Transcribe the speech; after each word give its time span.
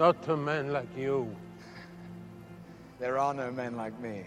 Not 0.00 0.22
to 0.22 0.34
men 0.34 0.72
like 0.72 0.88
you. 0.96 1.28
There 2.98 3.18
are 3.18 3.34
no 3.34 3.50
men 3.52 3.76
like 3.76 4.00
me. 4.00 4.24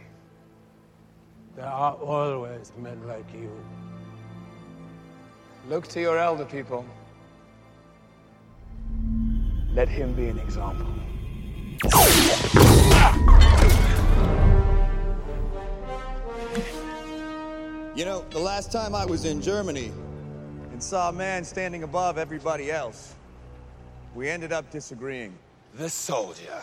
There 1.56 1.66
are 1.66 1.96
always 1.96 2.72
men 2.78 3.08
like 3.08 3.26
you. 3.34 3.50
Look 5.68 5.88
to 5.88 6.00
your 6.00 6.20
elder 6.20 6.46
people. 6.46 6.86
Let 9.74 9.90
him 9.90 10.14
be 10.14 10.28
an 10.28 10.38
example. 10.38 10.86
You 17.96 18.06
know, 18.06 18.24
the 18.30 18.40
last 18.40 18.72
time 18.72 18.94
I 18.94 19.08
was 19.08 19.26
in 19.26 19.42
Germany 19.42 19.92
And 20.72 20.84
saw 20.84 21.10
a 21.10 21.12
man 21.12 21.44
standing 21.44 21.82
above 21.82 22.20
everybody 22.20 22.72
else. 22.72 23.16
We 24.14 24.30
ended 24.30 24.52
up 24.52 24.70
disagreeing. 24.70 25.34
The 25.76 25.90
soldier. 25.90 26.62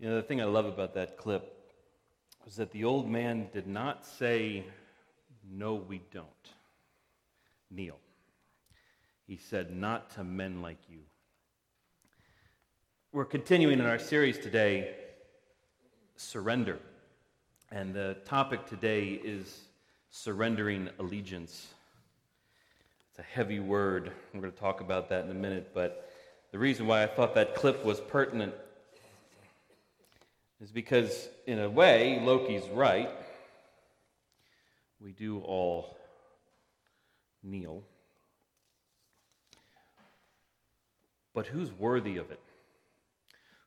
You 0.00 0.08
know, 0.08 0.16
the 0.16 0.22
thing 0.22 0.40
I 0.40 0.46
love 0.46 0.64
about 0.64 0.94
that 0.94 1.16
clip 1.16 1.72
was 2.44 2.56
that 2.56 2.72
the 2.72 2.82
old 2.82 3.08
man 3.08 3.48
did 3.52 3.68
not 3.68 4.04
say, 4.04 4.64
No, 5.48 5.74
we 5.74 6.02
don't. 6.12 6.26
Kneel. 7.70 7.98
He 9.28 9.36
said, 9.36 9.76
Not 9.76 10.10
to 10.14 10.24
men 10.24 10.60
like 10.60 10.80
you. 10.90 11.02
We're 13.12 13.24
continuing 13.24 13.78
in 13.78 13.86
our 13.86 14.00
series 14.00 14.38
today, 14.38 14.92
Surrender. 16.16 16.80
And 17.70 17.94
the 17.94 18.16
topic 18.24 18.66
today 18.66 19.10
is 19.22 19.60
surrendering 20.10 20.88
allegiance. 20.98 21.74
A 23.20 23.22
heavy 23.34 23.60
word. 23.60 24.12
We're 24.32 24.40
going 24.40 24.52
to 24.52 24.58
talk 24.58 24.80
about 24.80 25.10
that 25.10 25.26
in 25.26 25.30
a 25.30 25.34
minute, 25.34 25.72
but 25.74 26.10
the 26.52 26.58
reason 26.58 26.86
why 26.86 27.02
I 27.02 27.06
thought 27.06 27.34
that 27.34 27.54
clip 27.54 27.84
was 27.84 28.00
pertinent 28.00 28.54
is 30.62 30.70
because, 30.70 31.28
in 31.46 31.58
a 31.58 31.68
way, 31.68 32.18
Loki's 32.24 32.66
right. 32.70 33.10
We 35.02 35.12
do 35.12 35.40
all 35.40 35.98
kneel. 37.42 37.82
But 41.34 41.46
who's 41.46 41.70
worthy 41.72 42.16
of 42.16 42.30
it? 42.30 42.40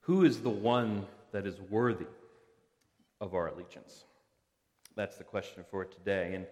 Who 0.01 0.25
is 0.25 0.39
the 0.39 0.49
one 0.49 1.05
that 1.31 1.45
is 1.45 1.61
worthy 1.69 2.07
of 3.21 3.35
our 3.35 3.49
allegiance? 3.49 4.03
That's 4.95 5.17
the 5.17 5.23
question 5.23 5.63
for 5.69 5.85
today. 5.85 6.33
And 6.33 6.47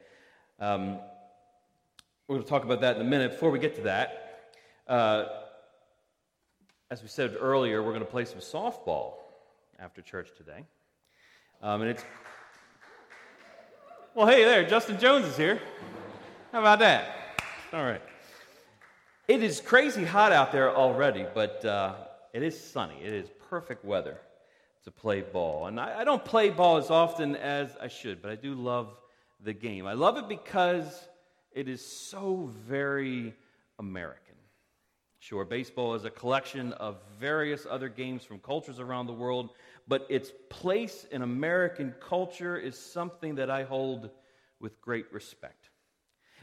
um, 0.60 1.00
we're 2.28 2.36
going 2.36 2.44
to 2.44 2.50
talk 2.50 2.64
about 2.64 2.82
that 2.82 2.96
in 2.96 3.02
a 3.02 3.06
minute. 3.06 3.32
Before 3.32 3.52
we 3.52 3.60
get 3.60 3.76
to 3.76 3.82
that, 3.82 4.52
uh, 4.88 5.26
as 6.90 7.02
we 7.02 7.08
said 7.08 7.36
earlier, 7.40 7.82
we're 7.82 7.92
going 7.92 8.06
to 8.06 8.12
play 8.12 8.26
some 8.26 8.40
softball 8.40 9.14
after 9.80 10.02
church 10.02 10.30
today. 10.38 10.66
Um, 11.62 11.82
and 11.82 11.92
it's. 11.92 12.04
Well, 14.14 14.28
hey 14.28 14.44
there, 14.44 14.68
Justin 14.68 15.00
Jones 15.00 15.26
is 15.26 15.38
here. 15.38 15.60
How 16.52 16.60
about 16.60 16.80
that? 16.80 17.16
All 17.74 17.84
right. 17.84 18.02
It 19.28 19.42
is 19.42 19.62
crazy 19.62 20.04
hot 20.04 20.34
out 20.34 20.52
there 20.52 20.76
already, 20.76 21.26
but 21.34 21.64
uh, 21.64 21.96
it 22.34 22.44
is 22.44 22.60
sunny. 22.60 22.98
It 23.02 23.14
is 23.14 23.30
perfect 23.50 23.86
weather 23.86 24.18
to 24.84 24.92
play 24.92 25.22
ball. 25.22 25.68
And 25.68 25.80
I, 25.80 26.02
I 26.02 26.04
don't 26.04 26.26
play 26.26 26.50
ball 26.50 26.78
as 26.78 26.90
often 26.90 27.36
as 27.36 27.78
I 27.82 27.88
should, 27.88 28.22
but 28.22 28.32
I 28.32 28.36
do 28.36 28.54
love 28.54 28.98
the 29.44 29.54
game. 29.54 29.88
I 29.88 29.94
love 29.94 30.18
it 30.18 30.28
because 30.28 31.08
it 31.54 31.68
is 31.68 31.86
so 31.86 32.50
very 32.68 33.34
American. 33.80 34.36
Sure, 35.20 35.46
baseball 35.46 35.94
is 35.94 36.04
a 36.04 36.10
collection 36.10 36.74
of 36.74 36.98
various 37.20 37.68
other 37.70 37.90
games 37.90 38.24
from 38.24 38.40
cultures 38.40 38.80
around 38.80 39.06
the 39.06 39.14
world, 39.14 39.52
but 39.88 40.08
its 40.10 40.32
place 40.50 41.06
in 41.12 41.22
American 41.22 41.94
culture 42.00 42.58
is 42.58 42.78
something 42.78 43.36
that 43.36 43.50
I 43.50 43.64
hold 43.64 44.10
with 44.60 44.82
great 44.82 45.12
respect. 45.14 45.70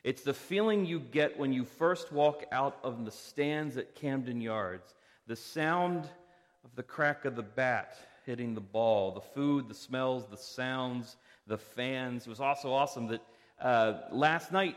It's 0.05 0.23
the 0.23 0.35
feeling 0.35 0.87
you 0.87 1.01
get 1.01 1.39
when 1.39 1.53
you 1.53 1.65
first 1.65 2.13
walk 2.13 2.45
out 2.53 2.79
of 2.85 3.05
the 3.05 3.11
stands 3.11 3.77
at 3.77 3.95
Camden 3.95 4.41
Yards 4.41 4.95
the 5.27 5.37
sound 5.37 6.09
of 6.65 6.75
the 6.75 6.83
crack 6.83 7.27
of 7.27 7.37
the 7.37 7.43
bat 7.43 7.99
hitting 8.25 8.55
the 8.55 8.61
ball, 8.61 9.13
the 9.13 9.21
food, 9.21 9.69
the 9.69 9.75
smells, 9.75 10.27
the 10.27 10.37
sounds, 10.37 11.17
the 11.47 11.59
fans. 11.59 12.27
It 12.27 12.31
was 12.31 12.41
also 12.41 12.73
awesome 12.73 13.09
that 13.09 13.21
uh, 13.61 13.95
last 14.11 14.53
night 14.53 14.77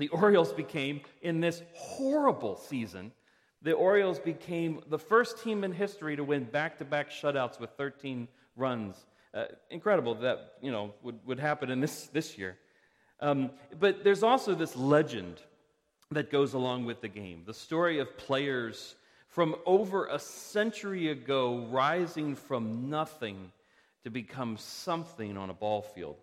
the 0.00 0.08
Orioles 0.08 0.50
became, 0.50 1.02
in 1.20 1.40
this 1.40 1.62
horrible 1.74 2.56
season, 2.56 3.12
the 3.60 3.72
Orioles 3.72 4.18
became 4.18 4.80
the 4.88 4.98
first 4.98 5.44
team 5.44 5.62
in 5.62 5.72
history 5.72 6.16
to 6.16 6.24
win 6.24 6.44
back 6.44 6.78
to 6.78 6.86
back 6.86 7.10
shutouts 7.10 7.60
with 7.60 7.68
13 7.76 8.26
runs. 8.56 8.96
Uh, 9.34 9.44
incredible 9.68 10.14
that 10.14 10.54
you 10.62 10.72
know 10.72 10.94
would, 11.02 11.18
would 11.26 11.38
happen 11.38 11.70
in 11.70 11.80
this, 11.80 12.06
this 12.14 12.38
year. 12.38 12.56
Um, 13.20 13.50
but 13.78 14.02
there's 14.02 14.22
also 14.22 14.54
this 14.54 14.74
legend 14.74 15.42
that 16.10 16.30
goes 16.30 16.54
along 16.54 16.86
with 16.86 17.02
the 17.02 17.08
game 17.08 17.42
the 17.46 17.54
story 17.54 17.98
of 17.98 18.16
players 18.16 18.94
from 19.28 19.54
over 19.66 20.06
a 20.06 20.18
century 20.18 21.10
ago 21.10 21.68
rising 21.70 22.34
from 22.34 22.88
nothing 22.88 23.52
to 24.04 24.10
become 24.10 24.56
something 24.56 25.36
on 25.36 25.50
a 25.50 25.54
ball 25.54 25.82
field. 25.82 26.16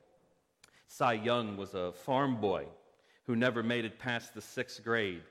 Cy 0.88 1.14
Young 1.14 1.58
was 1.58 1.76
a 1.76 1.94
farm 1.94 2.42
boy 2.42 2.66
who 3.28 3.36
never 3.36 3.62
made 3.62 3.86
it 3.86 4.00
past 4.00 4.34
the 4.34 4.42
sixth 4.42 4.84
grade. 4.84 5.22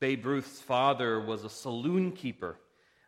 Babe 0.00 0.24
Ruth's 0.24 0.60
father 0.60 1.20
was 1.20 1.44
a 1.44 1.50
saloon 1.50 2.12
keeper 2.12 2.56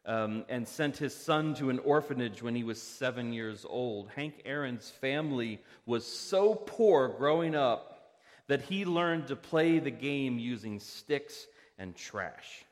um, 0.05 0.45
and 0.49 0.67
sent 0.67 0.97
his 0.97 1.15
son 1.15 1.55
to 1.55 1.71
an 1.71 1.79
orphanage 1.81 2.43
when 2.43 2.55
he 2.55 2.65
was 2.65 2.81
seven 2.83 3.33
years 3.33 3.65
old. 3.69 4.09
Hank 4.15 4.43
Aaron's 4.45 4.91
family 4.91 5.61
was 5.87 6.07
so 6.07 6.55
poor 6.55 7.09
growing 7.09 7.55
up 7.55 7.93
that 8.49 8.63
he 8.63 8.85
learned 8.85 9.29
to 9.29 9.37
play 9.37 9.79
the 9.79 9.91
game 9.91 10.39
using 10.39 10.81
sticks 10.81 11.47
and 11.79 11.95
trash. 11.97 12.65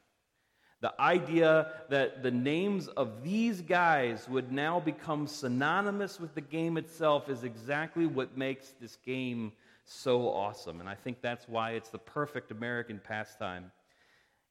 The 0.81 1.01
idea 1.01 1.73
that 1.89 2.23
the 2.23 2.31
names 2.31 2.89
of 2.89 3.23
these 3.23 3.63
guys 3.63 4.29
would 4.29 4.53
now 4.53 4.81
become 4.81 5.27
synonymous 5.27 6.21
with 6.21 6.35
the 6.35 6.41
game 6.41 6.77
itself 6.77 7.29
is 7.29 7.43
exactly 7.43 8.07
what 8.07 8.37
makes 8.37 8.75
this 8.81 8.97
game 8.97 9.53
so 9.85 10.29
awesome. 10.29 10.81
And 10.81 10.89
I 10.89 10.95
think 10.95 11.21
that's 11.21 11.49
why 11.49 11.73
it's 11.73 11.91
the 11.91 11.99
perfect 11.99 12.51
American 12.51 13.01
pastime. 13.03 13.71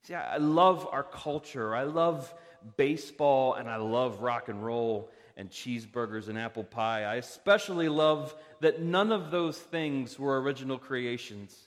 See, 0.04 0.14
I 0.14 0.38
love 0.38 0.88
our 0.92 1.04
culture. 1.04 1.76
I 1.76 1.84
love 1.84 2.34
baseball 2.78 3.54
and 3.54 3.70
I 3.70 3.78
love 3.78 4.22
rock 4.22 4.50
and 4.50 4.64
roll 4.64 5.10
and 5.38 5.50
cheeseburgers 5.50 6.28
and 6.28 6.38
apple 6.38 6.64
pie. 6.64 7.04
I 7.04 7.16
especially 7.16 7.90
love 7.90 8.36
that 8.62 8.82
none 8.82 9.12
of 9.12 9.32
those 9.32 9.58
things 9.58 10.20
were 10.20 10.42
original 10.42 10.78
creations, 10.78 11.58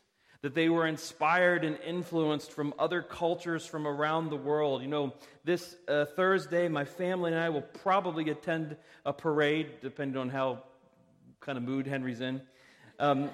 that 0.42 0.54
they 0.54 0.68
were 0.68 0.86
inspired 0.86 1.64
and 1.64 1.78
influenced 1.84 2.52
from 2.52 2.74
other 2.78 3.02
cultures 3.02 3.66
from 3.66 3.86
around 3.86 4.30
the 4.30 4.36
world. 4.36 4.82
You 4.82 4.88
know, 4.88 5.14
this 5.44 5.74
uh, 5.88 6.04
Thursday, 6.04 6.68
my 6.68 6.84
family 6.84 7.32
and 7.32 7.40
I 7.40 7.48
will 7.48 7.62
probably 7.62 8.30
attend 8.30 8.76
a 9.04 9.12
parade, 9.12 9.80
depending 9.80 10.20
on 10.20 10.28
how 10.28 10.62
kind 11.40 11.58
of 11.58 11.64
mood 11.64 11.86
Henry's 11.86 12.20
in. 12.20 12.40
Um, 12.98 13.30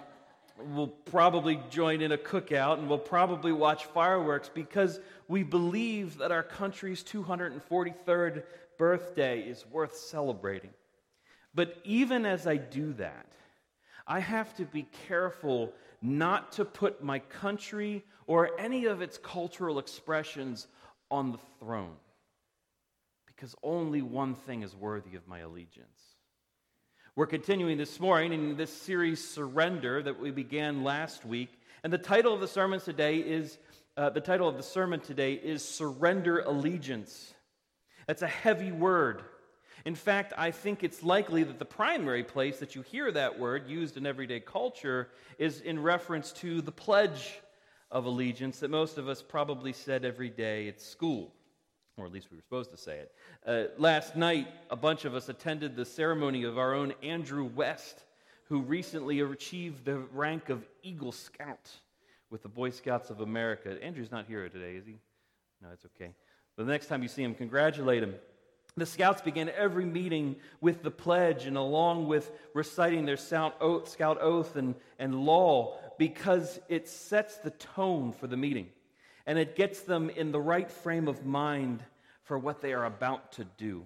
we'll 0.67 0.89
probably 0.89 1.61
join 1.71 2.01
in 2.01 2.13
a 2.13 2.19
cookout 2.19 2.79
and 2.79 2.89
we'll 2.89 2.99
probably 2.99 3.53
watch 3.53 3.87
fireworks 3.87 4.51
because 4.53 5.01
we 5.29 5.43
believe 5.43 6.19
that 6.19 6.33
our 6.33 6.43
country's 6.43 7.03
243rd 7.05 8.43
birthday 8.79 9.41
is 9.41 9.65
worth 9.71 9.97
celebrating. 9.97 10.71
But 11.55 11.77
even 11.85 12.25
as 12.25 12.47
I 12.47 12.57
do 12.57 12.93
that, 12.95 13.27
I 14.07 14.21
have 14.21 14.55
to 14.57 14.65
be 14.65 14.87
careful 15.07 15.73
not 16.01 16.53
to 16.53 16.65
put 16.65 17.03
my 17.03 17.21
country 17.21 18.05
or 18.27 18.59
any 18.59 18.87
of 18.87 19.03
its 19.03 19.19
cultural 19.19 19.79
expressions 19.79 20.67
on 21.11 21.33
the 21.33 21.39
throne. 21.61 21.97
Because 23.27 23.55
only 23.63 24.03
one 24.03 24.35
thing 24.35 24.63
is 24.63 24.75
worthy 24.75 25.17
of 25.17 25.27
my 25.29 25.41
allegiance. 25.41 26.12
We're 27.15 27.27
continuing 27.27 27.77
this 27.77 28.01
morning 28.01 28.33
in 28.33 28.57
this 28.57 28.73
series, 28.73 29.23
Surrender, 29.23 30.03
that 30.03 30.19
we 30.19 30.31
began 30.31 30.83
last 30.83 31.27
week. 31.27 31.51
And 31.85 31.93
the 31.93 31.99
title 31.99 32.33
of 32.33 32.41
the 32.41 32.49
sermon 32.49 32.81
today 32.81 33.19
is 33.19 33.59
uh, 33.99 34.09
the 34.09 34.23
title 34.23 34.49
of 34.49 34.57
the 34.57 34.63
sermon 34.63 34.99
today 34.99 35.35
is 35.35 35.63
Surrender 35.63 36.41
Allegiance. 36.41 37.35
That's 38.07 38.23
a 38.23 38.27
heavy 38.27 38.73
word. 38.73 39.25
In 39.85 39.95
fact, 39.95 40.33
I 40.39 40.53
think 40.53 40.83
it's 40.83 41.03
likely 41.03 41.43
that 41.43 41.59
the 41.59 41.67
primary 41.67 42.25
place 42.25 42.61
that 42.61 42.75
you 42.75 42.81
hear 42.81 43.13
that 43.13 43.39
word 43.39 43.69
used 43.69 43.99
in 43.99 44.07
everyday 44.07 44.41
culture 44.41 45.11
is 45.39 45.61
in 45.61 45.83
reference 45.83 46.33
to 46.33 46.63
the 46.63 46.73
Pledge 46.73 47.43
of 47.91 48.07
Allegiance 48.07 48.61
that 48.61 48.71
most 48.71 48.97
of 48.97 49.07
us 49.07 49.21
probably 49.21 49.75
said 49.75 50.07
every 50.07 50.31
day 50.31 50.67
at 50.67 50.81
school, 50.81 51.31
or 51.97 52.07
at 52.07 52.13
least 52.13 52.31
we 52.31 52.37
were 52.37 52.43
supposed 52.43 52.71
to 52.71 52.77
say 52.77 52.99
it. 52.99 53.13
Uh, 53.47 53.65
last 53.81 54.17
night, 54.17 54.49
a 54.71 54.77
bunch 54.77 55.05
of 55.05 55.15
us 55.15 55.29
attended 55.29 55.77
the 55.77 55.85
ceremony 55.85 56.45
of 56.45 56.59
our 56.59 56.75
own 56.75 56.95
Andrew 57.03 57.45
West, 57.45 58.05
who 58.49 58.61
recently 58.61 59.21
achieved 59.21 59.85
the 59.85 59.99
rank 60.13 60.49
of 60.49 60.65
Eagle 60.83 61.13
Scout 61.13 61.71
with 62.31 62.43
the 62.43 62.49
Boy 62.49 62.71
Scouts 62.71 63.11
of 63.11 63.21
America. 63.21 63.77
Andrew's 63.83 64.11
not 64.11 64.27
here 64.27 64.49
today, 64.49 64.77
is 64.77 64.87
he? 64.87 64.99
No, 65.61 65.69
it's 65.73 65.85
okay. 65.85 66.15
But 66.57 66.67
the 66.67 66.73
next 66.73 66.87
time 66.87 67.03
you 67.03 67.09
see 67.09 67.23
him, 67.23 67.35
congratulate 67.35 68.03
him. 68.03 68.15
The 68.75 68.87
scouts 68.87 69.21
began 69.21 69.51
every 69.51 69.85
meeting 69.85 70.37
with 70.63 70.83
the 70.83 70.91
pledge 70.91 71.45
and 71.45 71.59
along 71.59 72.09
with 72.09 72.31
reciting 72.55 73.05
their 73.05 73.19
scout 73.19 73.57
oath 73.61 74.57
and, 74.57 74.75
and 74.99 75.27
law 75.27 75.77
because 75.99 76.59
it 76.71 76.89
sets 76.89 77.37
the 77.37 77.51
tone 77.51 78.13
for 78.13 78.27
the 78.27 78.37
meeting 78.37 78.69
and 79.27 79.39
it 79.39 79.57
gets 79.57 79.81
them 79.81 80.11
in 80.11 80.33
the 80.33 80.41
right 80.41 80.71
frame 80.71 81.09
of 81.09 81.25
mind 81.25 81.83
for 82.25 82.39
what 82.39 82.61
they 82.61 82.73
are 82.73 82.85
about 82.85 83.33
to 83.33 83.45
do. 83.57 83.85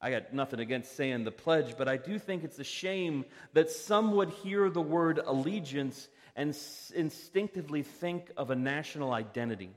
I 0.00 0.10
got 0.10 0.32
nothing 0.32 0.60
against 0.60 0.96
saying 0.96 1.24
the 1.24 1.30
pledge, 1.30 1.76
but 1.76 1.88
I 1.88 1.96
do 1.98 2.18
think 2.18 2.42
it's 2.42 2.58
a 2.58 2.64
shame 2.64 3.24
that 3.52 3.70
some 3.70 4.12
would 4.16 4.30
hear 4.30 4.70
the 4.70 4.80
word 4.80 5.20
allegiance 5.24 6.08
and 6.36 6.50
s- 6.50 6.90
instinctively 6.94 7.82
think 7.82 8.30
of 8.36 8.50
a 8.50 8.56
national 8.56 9.12
identity. 9.12 9.70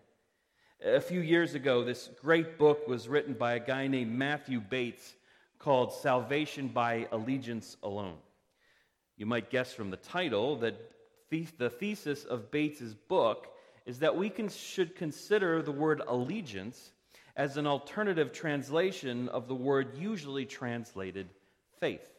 A 0.85 1.01
few 1.01 1.19
years 1.19 1.55
ago, 1.55 1.83
this 1.83 2.09
great 2.21 2.57
book 2.57 2.87
was 2.87 3.09
written 3.09 3.33
by 3.33 3.53
a 3.53 3.59
guy 3.59 3.87
named 3.87 4.11
Matthew 4.11 4.61
Bates 4.61 5.15
called 5.59 5.93
Salvation 5.93 6.67
by 6.67 7.07
Allegiance 7.11 7.77
Alone. 7.83 8.17
You 9.17 9.25
might 9.25 9.49
guess 9.49 9.73
from 9.73 9.91
the 9.91 9.97
title 9.97 10.57
that 10.57 10.75
the 11.57 11.69
thesis 11.69 12.25
of 12.25 12.51
Bates's 12.51 12.93
book 12.93 13.52
is 13.85 13.99
that 13.99 14.15
we 14.15 14.29
can, 14.29 14.49
should 14.49 14.95
consider 14.95 15.61
the 15.61 15.71
word 15.71 16.01
allegiance 16.07 16.91
as 17.35 17.57
an 17.57 17.67
alternative 17.67 18.31
translation 18.31 19.29
of 19.29 19.47
the 19.47 19.55
word 19.55 19.97
usually 19.97 20.45
translated 20.45 21.27
faith. 21.79 22.09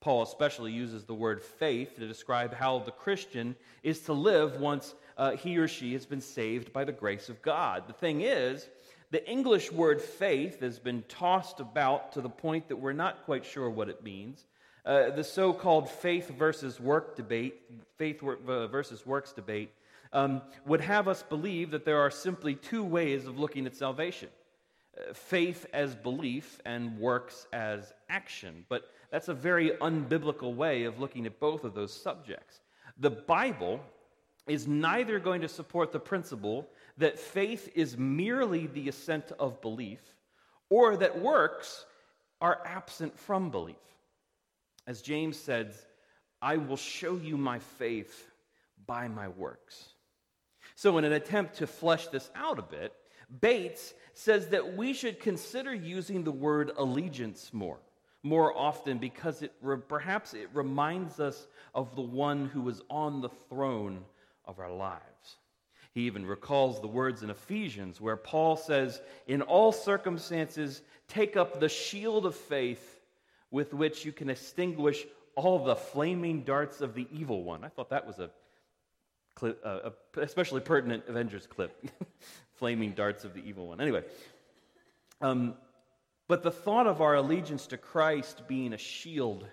Paul 0.00 0.22
especially 0.22 0.72
uses 0.72 1.04
the 1.04 1.14
word 1.14 1.42
faith 1.42 1.96
to 1.96 2.08
describe 2.08 2.54
how 2.54 2.78
the 2.78 2.90
Christian 2.90 3.54
is 3.82 4.00
to 4.00 4.14
live 4.14 4.58
once 4.58 4.94
uh, 5.18 5.32
he 5.32 5.58
or 5.58 5.68
she 5.68 5.92
has 5.92 6.06
been 6.06 6.22
saved 6.22 6.72
by 6.72 6.84
the 6.84 6.92
grace 6.92 7.28
of 7.28 7.42
God. 7.42 7.86
The 7.86 7.92
thing 7.92 8.22
is, 8.22 8.66
the 9.10 9.28
English 9.28 9.70
word 9.70 10.00
faith 10.00 10.60
has 10.60 10.78
been 10.78 11.04
tossed 11.08 11.60
about 11.60 12.12
to 12.12 12.22
the 12.22 12.30
point 12.30 12.68
that 12.68 12.76
we're 12.76 12.92
not 12.94 13.24
quite 13.26 13.44
sure 13.44 13.68
what 13.68 13.90
it 13.90 14.02
means. 14.02 14.46
Uh, 14.86 15.10
the 15.10 15.24
so 15.24 15.52
called 15.52 15.90
faith 15.90 16.30
versus 16.30 16.80
work 16.80 17.14
debate, 17.14 17.60
faith 17.98 18.22
uh, 18.22 18.66
versus 18.68 19.04
works 19.04 19.32
debate, 19.32 19.70
um, 20.12 20.42
would 20.66 20.80
have 20.80 21.08
us 21.08 21.22
believe 21.22 21.70
that 21.70 21.84
there 21.84 22.00
are 22.00 22.10
simply 22.10 22.54
two 22.54 22.82
ways 22.82 23.26
of 23.26 23.38
looking 23.38 23.66
at 23.66 23.76
salvation 23.76 24.28
uh, 24.98 25.12
faith 25.12 25.66
as 25.72 25.94
belief 25.94 26.60
and 26.64 26.98
works 26.98 27.46
as 27.52 27.92
action. 28.08 28.64
But 28.68 28.90
that's 29.10 29.28
a 29.28 29.34
very 29.34 29.70
unbiblical 29.80 30.54
way 30.54 30.84
of 30.84 30.98
looking 30.98 31.26
at 31.26 31.38
both 31.38 31.64
of 31.64 31.74
those 31.74 31.92
subjects. 31.92 32.60
The 32.98 33.10
Bible 33.10 33.80
is 34.46 34.66
neither 34.66 35.20
going 35.20 35.40
to 35.42 35.48
support 35.48 35.92
the 35.92 36.00
principle 36.00 36.68
that 36.98 37.18
faith 37.18 37.70
is 37.74 37.96
merely 37.96 38.66
the 38.66 38.88
assent 38.88 39.32
of 39.38 39.60
belief 39.60 40.00
or 40.70 40.96
that 40.96 41.20
works 41.20 41.86
are 42.40 42.60
absent 42.64 43.18
from 43.18 43.50
belief. 43.50 43.76
As 44.86 45.02
James 45.02 45.36
says, 45.36 45.86
I 46.42 46.56
will 46.56 46.76
show 46.76 47.16
you 47.16 47.36
my 47.36 47.58
faith 47.58 48.30
by 48.86 49.08
my 49.08 49.28
works. 49.28 49.90
So, 50.80 50.96
in 50.96 51.04
an 51.04 51.12
attempt 51.12 51.56
to 51.56 51.66
flesh 51.66 52.06
this 52.06 52.30
out 52.34 52.58
a 52.58 52.62
bit, 52.62 52.94
Bates 53.42 53.92
says 54.14 54.48
that 54.48 54.78
we 54.78 54.94
should 54.94 55.20
consider 55.20 55.74
using 55.74 56.24
the 56.24 56.32
word 56.32 56.72
allegiance 56.74 57.50
more 57.52 57.80
more 58.22 58.56
often 58.56 58.96
because 58.96 59.42
it 59.42 59.52
re- 59.60 59.76
perhaps 59.76 60.32
it 60.32 60.48
reminds 60.54 61.20
us 61.20 61.48
of 61.74 61.94
the 61.96 62.00
one 62.00 62.46
who 62.46 62.66
is 62.70 62.80
on 62.88 63.20
the 63.20 63.28
throne 63.28 64.02
of 64.46 64.58
our 64.58 64.72
lives. 64.72 65.36
He 65.92 66.06
even 66.06 66.24
recalls 66.24 66.80
the 66.80 66.86
words 66.86 67.22
in 67.22 67.28
Ephesians 67.28 68.00
where 68.00 68.16
Paul 68.16 68.56
says, 68.56 69.02
In 69.26 69.42
all 69.42 69.72
circumstances, 69.72 70.80
take 71.08 71.36
up 71.36 71.60
the 71.60 71.68
shield 71.68 72.24
of 72.24 72.34
faith 72.34 73.02
with 73.50 73.74
which 73.74 74.06
you 74.06 74.12
can 74.12 74.30
extinguish 74.30 75.04
all 75.34 75.62
the 75.62 75.76
flaming 75.76 76.42
darts 76.42 76.80
of 76.80 76.94
the 76.94 77.06
evil 77.12 77.44
one. 77.44 77.64
I 77.64 77.68
thought 77.68 77.90
that 77.90 78.06
was 78.06 78.18
a, 78.18 78.30
clip, 79.40 79.60
uh, 79.64 79.90
especially 80.18 80.60
pertinent 80.60 81.04
Avengers 81.08 81.46
clip. 81.46 81.84
flaming 82.60 82.92
darts 82.92 83.24
of 83.24 83.32
the 83.32 83.40
evil 83.40 83.68
one. 83.68 83.80
Anyway, 83.80 84.04
um, 85.22 85.54
but 86.28 86.42
the 86.42 86.50
thought 86.50 86.86
of 86.86 87.00
our 87.00 87.14
allegiance 87.14 87.66
to 87.68 87.78
Christ 87.78 88.42
being 88.46 88.74
a 88.74 88.78
shield 88.78 89.46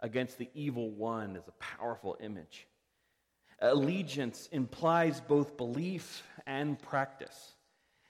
against 0.00 0.38
the 0.38 0.48
evil 0.54 0.90
one 0.90 1.36
is 1.36 1.46
a 1.46 1.52
powerful 1.52 2.16
image. 2.22 2.66
Allegiance 3.60 4.48
implies 4.50 5.20
both 5.20 5.58
belief 5.58 6.22
and 6.46 6.80
practice. 6.80 7.52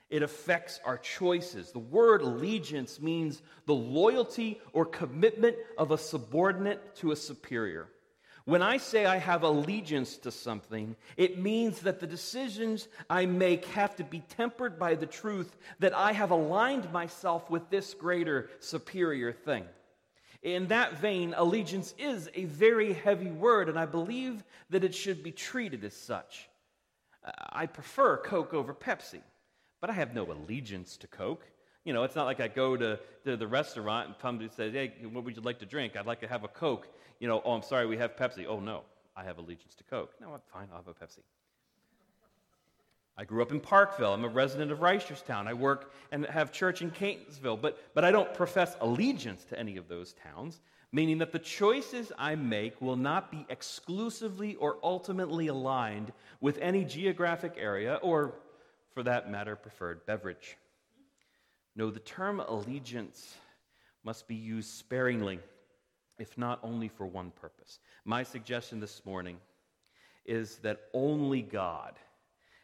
It 0.08 0.22
affects 0.22 0.78
our 0.84 0.99
choices. 0.99 1.72
The 1.72 1.81
word 1.81 2.22
allegiance 2.22 3.00
means 3.00 3.43
the 3.66 3.75
loyalty 3.75 4.60
or 4.72 4.87
commitment 4.87 5.56
of 5.76 5.90
a 5.90 5.99
subordinate 5.99 6.94
to 6.96 7.10
a 7.10 7.16
superior. 7.16 7.88
When 8.44 8.62
I 8.62 8.79
say 8.79 9.06
I 9.06 9.19
have 9.19 9.44
allegiance 9.44 10.17
to 10.19 10.33
something, 10.33 10.97
it 11.17 11.39
means 11.39 11.81
that 11.81 12.00
the 12.00 12.06
decisions 12.06 12.89
I 13.09 13.27
make 13.27 13.67
have 13.67 13.94
to 13.97 14.05
be 14.05 14.21
tempered 14.21 14.79
by 14.79 14.97
the 14.97 15.06
truth 15.06 15.56
that 15.79 15.94
I 15.94 16.12
have 16.12 16.33
aligned 16.33 16.93
myself 16.93 17.49
with 17.50 17.71
this 17.71 17.94
greater, 17.94 18.50
superior 18.59 19.33
thing. 19.33 19.65
In 20.43 20.67
that 20.69 20.99
vein, 20.99 21.35
allegiance 21.37 21.94
is 21.99 22.29
a 22.35 22.47
very 22.47 22.93
heavy 22.93 23.31
word, 23.31 23.69
and 23.69 23.79
I 23.79 23.87
believe 23.87 24.43
that 24.71 24.83
it 24.83 24.95
should 24.95 25.23
be 25.23 25.31
treated 25.31 25.85
as 25.85 25.95
such. 25.95 26.49
I 27.53 27.67
prefer 27.67 28.17
Coke 28.17 28.53
over 28.53 28.75
Pepsi, 28.75 29.23
but 29.81 29.88
I 29.88 29.93
have 29.93 30.15
no 30.15 30.25
allegiance 30.33 30.97
to 30.97 31.06
Coke. 31.06 31.47
You 31.84 31.93
know, 31.93 32.05
it's 32.05 32.14
not 32.14 32.26
like 32.26 32.40
I 32.40 32.49
go 32.49 32.76
to, 32.76 32.99
to 33.25 33.37
the 33.37 33.46
restaurant 33.46 34.08
and 34.08 34.17
somebody 34.20 34.50
says, 34.55 34.73
Hey, 34.73 34.93
what 35.11 35.25
would 35.25 35.37
you 35.37 35.43
like 35.43 35.58
to 35.61 35.67
drink? 35.67 35.96
I'd 35.96 36.06
like 36.06 36.20
to 36.20 36.29
have 36.29 36.44
a 36.44 36.49
Coke 36.49 36.88
you 37.23 37.29
know, 37.29 37.40
oh, 37.44 37.52
I'm 37.52 37.62
sorry, 37.62 37.87
we 37.87 37.96
have 37.99 38.17
Pepsi. 38.17 38.46
Oh, 38.49 38.58
no, 38.58 38.82
I 39.17 39.23
have 39.23 39.38
allegiance 39.38 39.76
to 39.76 39.84
Coke. 39.84 40.11
No, 40.20 40.34
I'm 40.34 40.40
fine, 40.52 40.67
I'll 40.73 40.79
have 40.79 40.88
a 40.88 40.93
Pepsi. 40.93 41.20
I 43.17 43.25
grew 43.25 43.43
up 43.43 43.52
in 43.52 43.61
Parkville. 43.61 44.12
I'm 44.12 44.25
a 44.25 44.29
resident 44.29 44.73
of 44.73 44.81
Reisterstown. 44.81 45.46
I 45.46 45.55
work 45.55 45.93
and 46.11 46.26
have 46.26 46.50
church 46.50 46.82
in 46.82 46.90
Catonsville, 46.90 47.61
but, 47.61 47.79
but 47.94 48.05
I 48.05 48.11
don't 48.11 48.35
profess 48.35 48.75
allegiance 48.81 49.44
to 49.44 49.58
any 49.58 49.76
of 49.76 49.87
those 49.87 50.14
towns, 50.14 50.62
meaning 50.90 51.19
that 51.19 51.31
the 51.31 51.38
choices 51.38 52.11
I 52.19 52.35
make 52.35 52.81
will 52.81 52.96
not 52.96 53.31
be 53.31 53.46
exclusively 53.49 54.56
or 54.56 54.78
ultimately 54.82 55.47
aligned 55.47 56.12
with 56.40 56.59
any 56.59 56.85
geographic 56.85 57.54
area 57.57 58.00
or, 58.02 58.35
for 58.95 59.04
that 59.04 59.30
matter, 59.30 59.54
preferred 59.54 60.04
beverage. 60.07 60.57
No, 61.75 61.91
the 61.91 62.00
term 62.00 62.41
allegiance 62.41 63.35
must 64.05 64.29
be 64.29 64.35
used 64.35 64.71
sparingly 64.71 65.41
if 66.19 66.37
not 66.37 66.61
only 66.62 66.88
for 66.88 67.07
one 67.07 67.31
purpose. 67.31 67.81
My 68.05 68.23
suggestion 68.23 68.81
this 68.81 69.05
morning 69.05 69.38
is 70.25 70.57
that 70.59 70.83
only 70.93 71.43
God 71.43 71.95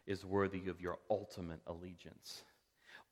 is 0.07 0.25
worthy 0.25 0.69
of 0.69 0.81
your 0.81 0.99
ultimate 1.11 1.61
allegiance. 1.67 2.43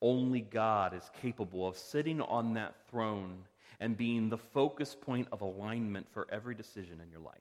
Only 0.01 0.41
God 0.41 0.95
is 0.95 1.11
capable 1.21 1.67
of 1.67 1.77
sitting 1.77 2.21
on 2.21 2.55
that 2.55 2.75
throne 2.89 3.39
and 3.81 3.97
being 3.97 4.29
the 4.29 4.39
focus 4.39 4.95
point 4.99 5.27
of 5.33 5.41
alignment 5.41 6.07
for 6.11 6.27
every 6.31 6.55
decision 6.55 7.01
in 7.03 7.11
your 7.11 7.21
life. 7.21 7.35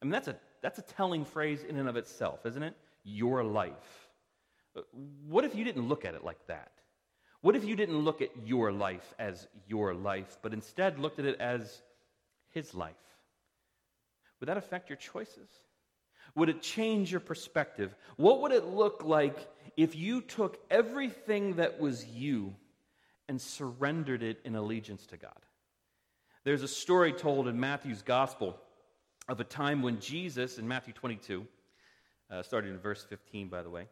I 0.00 0.04
mean, 0.04 0.12
that's 0.12 0.28
a, 0.28 0.36
that's 0.62 0.78
a 0.78 0.82
telling 0.82 1.24
phrase 1.24 1.64
in 1.64 1.78
and 1.78 1.88
of 1.88 1.96
itself, 1.96 2.44
isn't 2.44 2.62
it? 2.62 2.76
Your 3.04 3.42
life. 3.42 4.08
What 5.26 5.44
if 5.44 5.54
you 5.54 5.64
didn't 5.64 5.88
look 5.88 6.04
at 6.04 6.14
it 6.14 6.24
like 6.24 6.44
that? 6.48 6.72
What 7.44 7.56
if 7.56 7.64
you 7.66 7.76
didn't 7.76 7.98
look 7.98 8.22
at 8.22 8.30
your 8.46 8.72
life 8.72 9.12
as 9.18 9.48
your 9.68 9.92
life, 9.92 10.38
but 10.40 10.54
instead 10.54 10.98
looked 10.98 11.18
at 11.18 11.26
it 11.26 11.38
as 11.38 11.82
his 12.52 12.72
life. 12.72 12.94
Would 14.40 14.48
that 14.48 14.56
affect 14.56 14.88
your 14.88 14.96
choices? 14.96 15.50
Would 16.36 16.48
it 16.48 16.62
change 16.62 17.10
your 17.10 17.20
perspective? 17.20 17.94
What 18.16 18.40
would 18.40 18.52
it 18.52 18.64
look 18.64 19.02
like 19.04 19.46
if 19.76 19.94
you 19.94 20.22
took 20.22 20.58
everything 20.70 21.56
that 21.56 21.78
was 21.78 22.06
you 22.06 22.54
and 23.28 23.38
surrendered 23.38 24.22
it 24.22 24.40
in 24.46 24.56
allegiance 24.56 25.04
to 25.08 25.18
God? 25.18 25.38
There's 26.44 26.62
a 26.62 26.68
story 26.68 27.12
told 27.12 27.46
in 27.46 27.60
Matthew's 27.60 28.00
gospel 28.00 28.58
of 29.28 29.38
a 29.38 29.44
time 29.44 29.82
when 29.82 30.00
Jesus, 30.00 30.56
in 30.56 30.66
Matthew 30.66 30.94
22, 30.94 31.46
uh, 32.30 32.42
starting 32.42 32.70
in 32.70 32.78
verse 32.78 33.04
15, 33.04 33.48
by 33.48 33.62
the 33.62 33.68
way, 33.68 33.86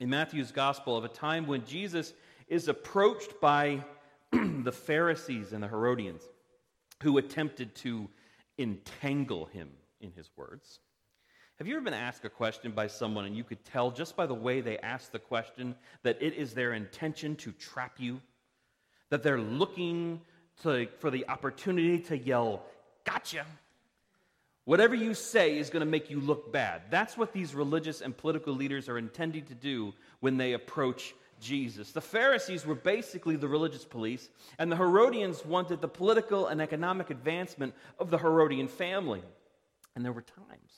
in 0.00 0.10
Matthew's 0.10 0.52
gospel, 0.52 0.98
of 0.98 1.04
a 1.04 1.08
time 1.08 1.46
when 1.46 1.64
Jesus 1.64 2.12
is 2.48 2.68
approached 2.68 3.40
by 3.40 3.84
the 4.32 4.72
Pharisees 4.72 5.52
and 5.52 5.62
the 5.62 5.68
Herodians 5.68 6.22
who 7.02 7.18
attempted 7.18 7.74
to 7.76 8.08
entangle 8.58 9.46
him 9.46 9.70
in 10.00 10.12
his 10.12 10.28
words. 10.36 10.80
Have 11.58 11.66
you 11.66 11.74
ever 11.74 11.84
been 11.84 11.94
asked 11.94 12.24
a 12.24 12.30
question 12.30 12.72
by 12.72 12.86
someone 12.86 13.24
and 13.24 13.36
you 13.36 13.42
could 13.42 13.64
tell 13.64 13.90
just 13.90 14.16
by 14.16 14.26
the 14.26 14.34
way 14.34 14.60
they 14.60 14.78
asked 14.78 15.12
the 15.12 15.18
question 15.18 15.74
that 16.02 16.20
it 16.20 16.34
is 16.34 16.54
their 16.54 16.72
intention 16.72 17.34
to 17.36 17.52
trap 17.52 17.94
you? 17.98 18.20
That 19.10 19.22
they're 19.22 19.40
looking 19.40 20.20
to, 20.62 20.86
for 21.00 21.10
the 21.10 21.28
opportunity 21.28 21.98
to 22.00 22.18
yell, 22.18 22.62
Gotcha! 23.04 23.44
Whatever 24.66 24.94
you 24.94 25.14
say 25.14 25.58
is 25.58 25.70
going 25.70 25.80
to 25.80 25.90
make 25.90 26.10
you 26.10 26.20
look 26.20 26.52
bad. 26.52 26.82
That's 26.90 27.16
what 27.16 27.32
these 27.32 27.54
religious 27.54 28.02
and 28.02 28.14
political 28.14 28.54
leaders 28.54 28.88
are 28.88 28.98
intending 28.98 29.46
to 29.46 29.54
do 29.54 29.94
when 30.20 30.36
they 30.36 30.52
approach 30.52 31.14
Jesus. 31.40 31.92
The 31.92 32.00
Pharisees 32.00 32.66
were 32.66 32.74
basically 32.74 33.36
the 33.36 33.48
religious 33.48 33.84
police, 33.84 34.28
and 34.58 34.70
the 34.70 34.76
Herodians 34.76 35.44
wanted 35.44 35.80
the 35.80 35.88
political 35.88 36.46
and 36.46 36.60
economic 36.60 37.10
advancement 37.10 37.74
of 37.98 38.10
the 38.10 38.18
Herodian 38.18 38.68
family. 38.68 39.22
And 39.94 40.04
there 40.04 40.12
were 40.12 40.22
times 40.22 40.72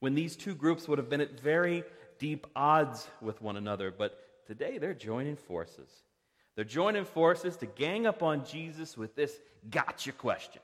when 0.00 0.14
these 0.14 0.36
two 0.36 0.54
groups 0.54 0.88
would 0.88 0.98
have 0.98 1.08
been 1.08 1.20
at 1.20 1.38
very 1.38 1.84
deep 2.18 2.46
odds 2.54 3.06
with 3.20 3.40
one 3.40 3.56
another, 3.56 3.90
but 3.90 4.18
today 4.46 4.78
they're 4.78 4.94
joining 4.94 5.36
forces. 5.36 5.88
They're 6.56 6.64
joining 6.64 7.04
forces 7.04 7.56
to 7.58 7.66
gang 7.66 8.06
up 8.06 8.22
on 8.22 8.44
Jesus 8.44 8.96
with 8.96 9.16
this 9.16 9.40
gotcha 9.70 10.12
question. 10.12 10.62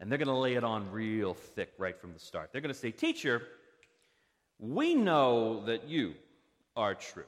And 0.00 0.10
they're 0.10 0.18
going 0.18 0.26
to 0.26 0.34
lay 0.34 0.54
it 0.54 0.64
on 0.64 0.90
real 0.90 1.34
thick 1.34 1.72
right 1.78 1.98
from 2.00 2.12
the 2.12 2.18
start. 2.18 2.50
They're 2.50 2.60
going 2.60 2.74
to 2.74 2.78
say, 2.78 2.90
Teacher, 2.90 3.42
we 4.58 4.94
know 4.94 5.64
that 5.66 5.88
you 5.88 6.14
are 6.76 6.94
true 6.94 7.24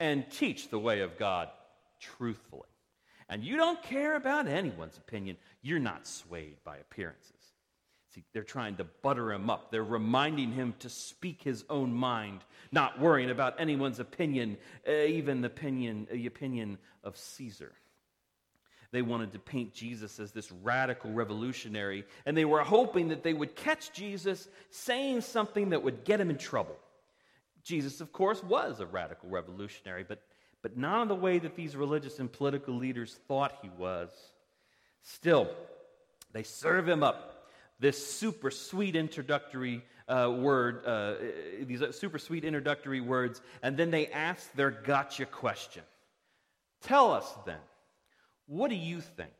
and 0.00 0.30
teach 0.30 0.68
the 0.68 0.78
way 0.78 1.00
of 1.00 1.18
God 1.18 1.48
truthfully. 2.00 2.68
And 3.28 3.42
you 3.42 3.56
don't 3.56 3.82
care 3.82 4.14
about 4.14 4.46
anyone's 4.46 4.96
opinion. 4.98 5.36
You're 5.62 5.78
not 5.78 6.06
swayed 6.06 6.56
by 6.64 6.76
appearances. 6.76 7.32
See, 8.14 8.24
they're 8.32 8.44
trying 8.44 8.76
to 8.76 8.84
butter 8.84 9.32
him 9.32 9.50
up. 9.50 9.70
They're 9.70 9.82
reminding 9.84 10.52
him 10.52 10.74
to 10.78 10.88
speak 10.88 11.42
his 11.42 11.64
own 11.68 11.92
mind, 11.92 12.40
not 12.72 13.00
worrying 13.00 13.30
about 13.30 13.60
anyone's 13.60 14.00
opinion, 14.00 14.56
uh, 14.88 14.92
even 14.92 15.40
the 15.40 15.48
opinion, 15.48 16.06
the 16.10 16.26
opinion 16.26 16.78
of 17.02 17.16
Caesar. 17.16 17.72
They 18.92 19.02
wanted 19.02 19.32
to 19.32 19.38
paint 19.38 19.74
Jesus 19.74 20.20
as 20.20 20.32
this 20.32 20.50
radical 20.50 21.12
revolutionary, 21.12 22.04
and 22.24 22.36
they 22.36 22.44
were 22.44 22.62
hoping 22.62 23.08
that 23.08 23.22
they 23.22 23.34
would 23.34 23.56
catch 23.56 23.92
Jesus 23.92 24.48
saying 24.70 25.20
something 25.22 25.70
that 25.70 25.82
would 25.82 26.04
get 26.04 26.20
him 26.20 26.30
in 26.30 26.38
trouble. 26.38 26.76
Jesus, 27.66 28.00
of 28.00 28.12
course, 28.12 28.44
was 28.44 28.78
a 28.78 28.86
radical 28.86 29.28
revolutionary, 29.28 30.04
but, 30.04 30.22
but 30.62 30.76
not 30.76 31.02
in 31.02 31.08
the 31.08 31.16
way 31.16 31.40
that 31.40 31.56
these 31.56 31.74
religious 31.74 32.20
and 32.20 32.32
political 32.32 32.74
leaders 32.74 33.18
thought 33.26 33.58
he 33.60 33.68
was. 33.76 34.10
Still, 35.02 35.50
they 36.32 36.44
serve 36.44 36.88
him 36.88 37.02
up 37.02 37.48
this 37.80 38.06
super 38.06 38.52
sweet 38.52 38.94
introductory 38.94 39.84
uh, 40.06 40.32
word, 40.38 40.86
uh, 40.86 41.14
these 41.62 41.82
super 41.90 42.20
sweet 42.20 42.44
introductory 42.44 43.00
words, 43.00 43.42
and 43.64 43.76
then 43.76 43.90
they 43.90 44.06
ask 44.08 44.52
their 44.52 44.70
gotcha 44.70 45.26
question. 45.26 45.82
Tell 46.82 47.10
us 47.10 47.28
then, 47.46 47.58
what 48.46 48.70
do 48.70 48.76
you 48.76 49.00
think? 49.00 49.32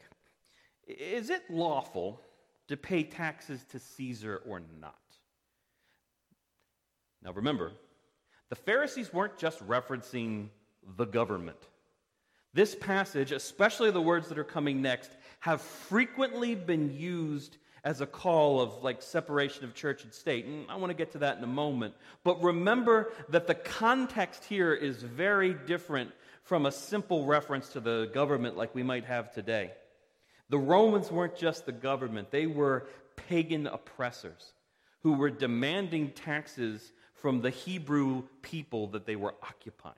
Is 0.89 1.31
it 1.31 1.45
lawful 1.49 2.21
to 2.67 2.77
pay 2.77 3.05
taxes 3.05 3.65
to 3.71 3.79
Caesar 3.79 4.43
or 4.49 4.63
not? 4.81 4.99
Now 7.23 7.31
remember, 7.33 7.71
the 8.49 8.57
Pharisees 8.57 9.13
weren't 9.13 9.39
just 9.39 9.67
referencing 9.67 10.49
the 10.97 11.05
government. 11.05 11.59
This 12.55 12.75
passage, 12.75 13.33
especially 13.33 13.91
the 13.91 14.01
words 14.01 14.29
that 14.29 14.39
are 14.39 14.45
coming 14.45 14.81
next, 14.81 15.11
have 15.41 15.61
frequently 15.61 16.55
been 16.55 16.97
used 16.97 17.59
as 17.85 18.01
a 18.01 18.07
call 18.07 18.61
of 18.61 18.83
like 18.83 19.03
separation 19.03 19.65
of 19.65 19.75
church 19.75 20.05
and 20.05 20.13
state. 20.13 20.45
And 20.47 20.67
I 20.69 20.77
want 20.77 20.91
to 20.91 20.97
get 20.97 21.13
to 21.13 21.19
that 21.19 21.39
in 21.39 21.45
a 21.45 21.49
moment. 21.49 21.95
But 22.25 22.43
remember 22.43 23.13
that 23.29 23.47
the 23.47 23.55
context 23.55 24.45
here 24.45 24.75
is 24.75 25.03
very 25.03 25.55
different 25.55 26.11
from 26.43 26.67
a 26.67 26.73
simple 26.73 27.27
reference 27.27 27.69
to 27.71 27.81
the 27.81 28.11
government 28.13 28.57
like 28.57 28.75
we 28.75 28.83
might 28.83 29.05
have 29.05 29.33
today. 29.33 29.73
The 30.49 30.59
Romans 30.59 31.11
weren't 31.11 31.37
just 31.37 31.67
the 31.67 31.73
government, 31.73 32.31
they 32.31 32.47
were 32.47 32.87
pagan 33.29 33.67
oppressors 33.67 34.53
who 35.03 35.13
were 35.13 35.31
demanding 35.31 36.11
taxes 36.11 36.93
from 37.17 37.41
the 37.41 37.51
Hebrew 37.51 38.25
people 38.43 38.89
that 38.89 39.07
they 39.07 39.17
were 39.17 39.35
occupying. 39.43 39.95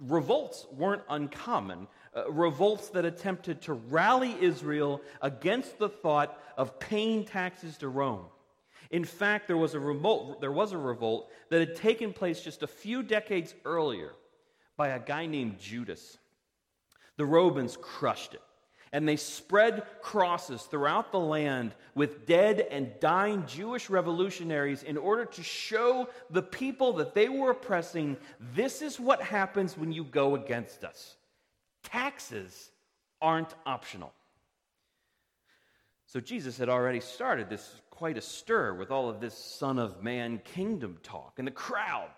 Revolts 0.00 0.66
weren't 0.72 1.02
uncommon. 1.08 1.86
Uh, 2.14 2.30
revolts 2.30 2.90
that 2.90 3.04
attempted 3.04 3.62
to 3.62 3.72
rally 3.72 4.36
Israel 4.40 5.00
against 5.22 5.78
the 5.78 5.88
thought 5.88 6.38
of 6.56 6.78
paying 6.78 7.24
taxes 7.24 7.78
to 7.78 7.88
Rome. 7.88 8.26
In 8.90 9.04
fact, 9.04 9.46
there 9.46 9.56
was 9.56 9.74
a 9.74 9.80
revolt, 9.80 10.40
there 10.40 10.52
was 10.52 10.72
a 10.72 10.78
revolt 10.78 11.30
that 11.50 11.60
had 11.60 11.76
taken 11.76 12.12
place 12.12 12.40
just 12.40 12.62
a 12.62 12.68
few 12.68 13.02
decades 13.02 13.54
earlier 13.64 14.12
by 14.76 14.88
a 14.88 15.00
guy 15.00 15.26
named 15.26 15.58
Judas. 15.58 16.18
The 17.16 17.24
Romans 17.24 17.76
crushed 17.80 18.34
it 18.34 18.42
and 18.96 19.06
they 19.06 19.16
spread 19.16 19.82
crosses 20.00 20.62
throughout 20.62 21.12
the 21.12 21.20
land 21.20 21.74
with 21.94 22.24
dead 22.24 22.66
and 22.70 22.98
dying 22.98 23.44
Jewish 23.46 23.90
revolutionaries 23.90 24.82
in 24.82 24.96
order 24.96 25.26
to 25.26 25.42
show 25.42 26.08
the 26.30 26.40
people 26.40 26.94
that 26.94 27.12
they 27.12 27.28
were 27.28 27.50
oppressing 27.50 28.16
this 28.54 28.80
is 28.80 28.98
what 28.98 29.20
happens 29.20 29.76
when 29.76 29.92
you 29.92 30.02
go 30.02 30.34
against 30.34 30.82
us. 30.82 31.16
Taxes 31.82 32.70
aren't 33.20 33.54
optional. 33.66 34.14
So 36.06 36.18
Jesus 36.18 36.56
had 36.56 36.70
already 36.70 37.00
started 37.00 37.50
this 37.50 37.82
quite 37.90 38.16
a 38.16 38.22
stir 38.22 38.72
with 38.72 38.90
all 38.90 39.10
of 39.10 39.20
this 39.20 39.34
Son 39.34 39.78
of 39.78 40.02
Man 40.02 40.40
kingdom 40.42 40.96
talk, 41.02 41.34
and 41.36 41.46
the 41.46 41.52
crowd 41.52 42.08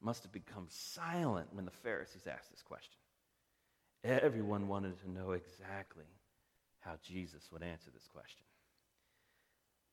must 0.00 0.22
have 0.22 0.30
become 0.30 0.66
silent 0.68 1.48
when 1.50 1.64
the 1.64 1.72
Pharisees 1.72 2.28
asked 2.28 2.52
this 2.52 2.62
question. 2.62 3.00
Everyone 4.04 4.68
wanted 4.68 5.00
to 5.00 5.10
know 5.10 5.32
exactly 5.32 6.04
how 6.80 6.92
Jesus 7.02 7.48
would 7.50 7.62
answer 7.62 7.90
this 7.90 8.06
question. 8.12 8.42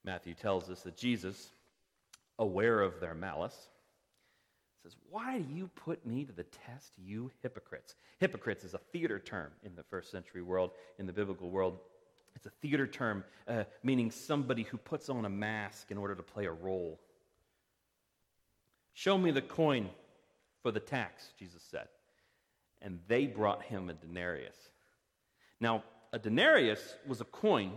Matthew 0.03 0.34
tells 0.34 0.70
us 0.70 0.82
that 0.82 0.98
Jesus, 0.98 1.51
aware 2.38 2.82
of 2.82 3.00
their 3.00 3.13
malice, 3.13 3.70
says, 4.84 4.98
Why 5.10 5.39
do 5.39 5.53
you 5.53 5.70
put 5.75 6.06
me 6.06 6.25
to 6.25 6.34
the 6.34 6.44
test, 6.44 6.91
you 6.98 7.32
hypocrites? 7.41 7.96
Hypocrites 8.20 8.65
is 8.65 8.74
a 8.74 8.80
theater 8.91 9.18
term 9.18 9.51
in 9.63 9.75
the 9.75 9.84
first 9.84 10.12
century 10.12 10.41
world, 10.41 10.72
in 11.00 11.06
the 11.06 11.13
biblical 11.13 11.50
world. 11.50 11.80
It's 12.36 12.48
a 12.48 12.51
theater 12.62 12.88
term, 12.88 13.24
uh, 13.48 13.63
meaning 13.82 14.12
somebody 14.12 14.63
who 14.63 14.77
puts 14.77 15.08
on 15.08 15.24
a 15.24 15.30
mask 15.30 15.89
in 15.89 15.98
order 15.98 16.15
to 16.15 16.24
play 16.24 16.48
a 16.48 16.51
role. 16.51 17.00
Show 18.94 19.18
me 19.18 19.32
the 19.32 19.41
coin 19.41 19.89
for 20.63 20.72
the 20.72 20.82
tax, 20.82 21.32
Jesus 21.39 21.62
said 21.63 21.88
and 22.81 23.00
they 23.07 23.25
brought 23.27 23.63
him 23.63 23.89
a 23.89 23.93
denarius. 23.93 24.55
Now, 25.59 25.83
a 26.13 26.19
denarius 26.19 26.95
was 27.07 27.21
a 27.21 27.25
coin 27.25 27.71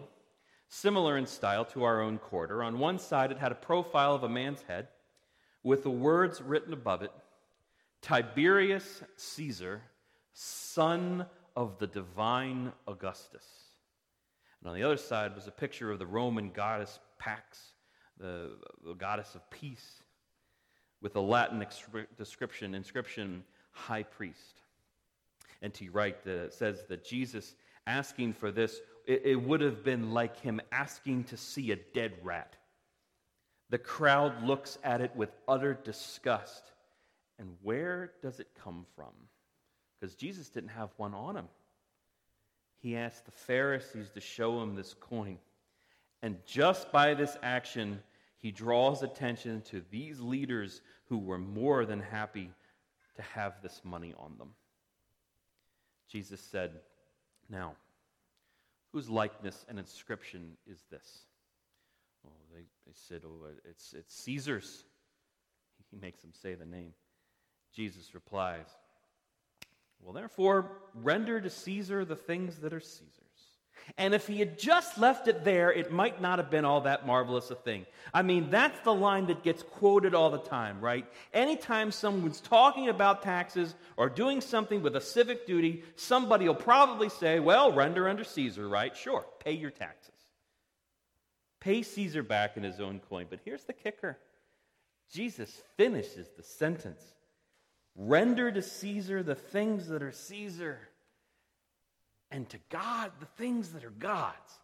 similar 0.68 1.16
in 1.16 1.26
style 1.26 1.64
to 1.66 1.84
our 1.84 2.00
own 2.00 2.18
quarter. 2.18 2.62
On 2.62 2.78
one 2.78 2.98
side, 2.98 3.30
it 3.30 3.38
had 3.38 3.52
a 3.52 3.56
profile 3.56 4.14
of 4.14 4.24
a 4.24 4.28
man's 4.28 4.62
head 4.62 4.88
with 5.62 5.82
the 5.82 5.90
words 5.90 6.40
written 6.40 6.72
above 6.72 7.02
it 7.02 7.12
Tiberius 8.02 9.02
Caesar, 9.16 9.82
son 10.32 11.26
of 11.56 11.78
the 11.78 11.86
divine 11.86 12.72
Augustus. 12.86 13.46
And 14.60 14.70
on 14.70 14.76
the 14.76 14.82
other 14.82 14.96
side 14.96 15.34
was 15.34 15.46
a 15.46 15.52
picture 15.52 15.90
of 15.90 15.98
the 15.98 16.06
Roman 16.06 16.50
goddess 16.50 16.98
Pax, 17.18 17.72
the, 18.18 18.56
the 18.84 18.94
goddess 18.94 19.34
of 19.34 19.48
peace, 19.50 20.02
with 21.00 21.16
a 21.16 21.20
Latin 21.20 21.64
description, 22.18 22.74
inscription, 22.74 23.44
high 23.70 24.02
priest. 24.02 24.60
N.T. 25.64 25.88
Wright 25.88 26.22
that 26.24 26.52
says 26.52 26.84
that 26.88 27.04
Jesus 27.04 27.54
asking 27.86 28.34
for 28.34 28.52
this, 28.52 28.80
it, 29.06 29.22
it 29.24 29.36
would 29.36 29.60
have 29.60 29.82
been 29.82 30.12
like 30.12 30.40
him 30.40 30.60
asking 30.70 31.24
to 31.24 31.36
see 31.36 31.72
a 31.72 31.76
dead 31.76 32.12
rat. 32.22 32.56
The 33.70 33.78
crowd 33.78 34.44
looks 34.44 34.78
at 34.84 35.00
it 35.00 35.16
with 35.16 35.30
utter 35.48 35.74
disgust. 35.74 36.70
And 37.38 37.56
where 37.62 38.12
does 38.22 38.38
it 38.38 38.48
come 38.62 38.86
from? 38.94 39.12
Because 39.98 40.14
Jesus 40.14 40.48
didn't 40.50 40.70
have 40.70 40.90
one 40.96 41.14
on 41.14 41.36
him. 41.36 41.48
He 42.80 42.96
asked 42.96 43.24
the 43.24 43.32
Pharisees 43.32 44.10
to 44.10 44.20
show 44.20 44.62
him 44.62 44.76
this 44.76 44.94
coin. 44.94 45.38
And 46.22 46.36
just 46.46 46.92
by 46.92 47.14
this 47.14 47.36
action, 47.42 48.02
he 48.36 48.50
draws 48.50 49.02
attention 49.02 49.62
to 49.70 49.82
these 49.90 50.20
leaders 50.20 50.82
who 51.08 51.18
were 51.18 51.38
more 51.38 51.86
than 51.86 52.00
happy 52.00 52.50
to 53.16 53.22
have 53.22 53.54
this 53.62 53.80
money 53.84 54.14
on 54.18 54.36
them. 54.38 54.50
Jesus 56.10 56.40
said, 56.40 56.80
Now, 57.48 57.74
whose 58.92 59.08
likeness 59.08 59.64
and 59.68 59.78
inscription 59.78 60.56
is 60.66 60.82
this? 60.90 61.24
They, 62.54 62.62
they 62.86 62.92
said, 62.94 63.22
Oh, 63.24 63.46
uh, 63.46 63.50
it's, 63.68 63.94
it's 63.94 64.14
Caesar's. 64.22 64.84
He 65.90 66.00
makes 66.00 66.22
them 66.22 66.32
say 66.32 66.54
the 66.54 66.64
name. 66.64 66.92
Jesus 67.72 68.14
replies, 68.14 68.66
Well, 70.00 70.12
therefore, 70.12 70.72
render 70.94 71.40
to 71.40 71.50
Caesar 71.50 72.04
the 72.04 72.16
things 72.16 72.56
that 72.60 72.72
are 72.72 72.80
Caesar's 72.80 73.23
and 73.96 74.14
if 74.14 74.26
he 74.26 74.38
had 74.38 74.58
just 74.58 74.98
left 74.98 75.28
it 75.28 75.44
there, 75.44 75.72
it 75.72 75.92
might 75.92 76.20
not 76.20 76.38
have 76.38 76.50
been 76.50 76.64
all 76.64 76.80
that 76.82 77.06
marvelous 77.06 77.50
a 77.50 77.54
thing. 77.54 77.86
I 78.12 78.22
mean, 78.22 78.50
that's 78.50 78.78
the 78.80 78.94
line 78.94 79.26
that 79.26 79.42
gets 79.42 79.62
quoted 79.62 80.14
all 80.14 80.30
the 80.30 80.38
time, 80.38 80.80
right? 80.80 81.06
Anytime 81.32 81.92
someone's 81.92 82.40
talking 82.40 82.88
about 82.88 83.22
taxes 83.22 83.74
or 83.96 84.08
doing 84.08 84.40
something 84.40 84.82
with 84.82 84.96
a 84.96 85.00
civic 85.00 85.46
duty, 85.46 85.84
somebody 85.96 86.46
will 86.46 86.54
probably 86.54 87.08
say, 87.08 87.40
well, 87.40 87.72
render 87.72 88.08
under 88.08 88.24
Caesar, 88.24 88.68
right? 88.68 88.96
Sure, 88.96 89.24
pay 89.44 89.52
your 89.52 89.70
taxes. 89.70 90.14
Pay 91.60 91.82
Caesar 91.82 92.22
back 92.22 92.56
in 92.56 92.62
his 92.62 92.80
own 92.80 93.00
coin. 93.08 93.26
But 93.30 93.40
here's 93.44 93.64
the 93.64 93.72
kicker 93.72 94.18
Jesus 95.10 95.62
finishes 95.76 96.28
the 96.36 96.42
sentence 96.42 97.02
Render 97.96 98.50
to 98.50 98.62
Caesar 98.62 99.22
the 99.22 99.34
things 99.34 99.88
that 99.88 100.02
are 100.02 100.12
Caesar, 100.12 100.80
and 102.34 102.48
to 102.48 102.58
God 102.68 103.12
the 103.20 103.26
things 103.26 103.70
that 103.70 103.84
are 103.84 103.90
God's. 103.90 104.58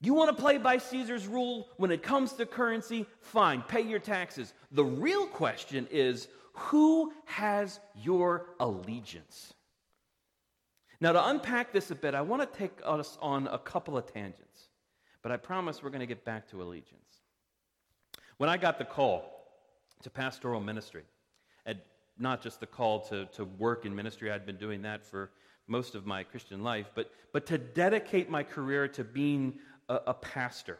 You 0.00 0.12
want 0.12 0.36
to 0.36 0.42
play 0.42 0.58
by 0.58 0.78
Caesar's 0.78 1.26
rule 1.26 1.68
when 1.76 1.92
it 1.92 2.02
comes 2.02 2.32
to 2.34 2.46
currency? 2.46 3.06
Fine, 3.20 3.62
pay 3.62 3.82
your 3.82 4.00
taxes. 4.00 4.52
The 4.72 4.84
real 4.84 5.26
question 5.26 5.86
is 5.90 6.26
who 6.52 7.12
has 7.26 7.78
your 8.02 8.46
allegiance? 8.58 9.54
Now, 11.00 11.12
to 11.12 11.28
unpack 11.28 11.72
this 11.72 11.90
a 11.92 11.94
bit, 11.94 12.14
I 12.14 12.22
want 12.22 12.42
to 12.42 12.58
take 12.58 12.72
us 12.84 13.18
on 13.22 13.46
a 13.46 13.58
couple 13.58 13.96
of 13.96 14.12
tangents, 14.12 14.68
but 15.22 15.30
I 15.30 15.36
promise 15.36 15.82
we're 15.82 15.90
going 15.90 16.00
to 16.00 16.06
get 16.06 16.24
back 16.24 16.48
to 16.50 16.60
allegiance. 16.60 17.20
When 18.38 18.50
I 18.50 18.56
got 18.56 18.78
the 18.78 18.84
call 18.84 19.46
to 20.02 20.10
pastoral 20.10 20.60
ministry, 20.60 21.04
and 21.66 21.78
not 22.18 22.42
just 22.42 22.58
the 22.58 22.66
call 22.66 23.00
to, 23.02 23.26
to 23.26 23.44
work 23.44 23.86
in 23.86 23.94
ministry, 23.94 24.30
I'd 24.30 24.46
been 24.46 24.56
doing 24.56 24.82
that 24.82 25.04
for 25.04 25.30
most 25.66 25.94
of 25.94 26.06
my 26.06 26.22
Christian 26.22 26.62
life, 26.62 26.90
but, 26.94 27.10
but 27.32 27.46
to 27.46 27.58
dedicate 27.58 28.30
my 28.30 28.42
career 28.42 28.88
to 28.88 29.04
being 29.04 29.58
a, 29.88 30.00
a 30.08 30.14
pastor. 30.14 30.78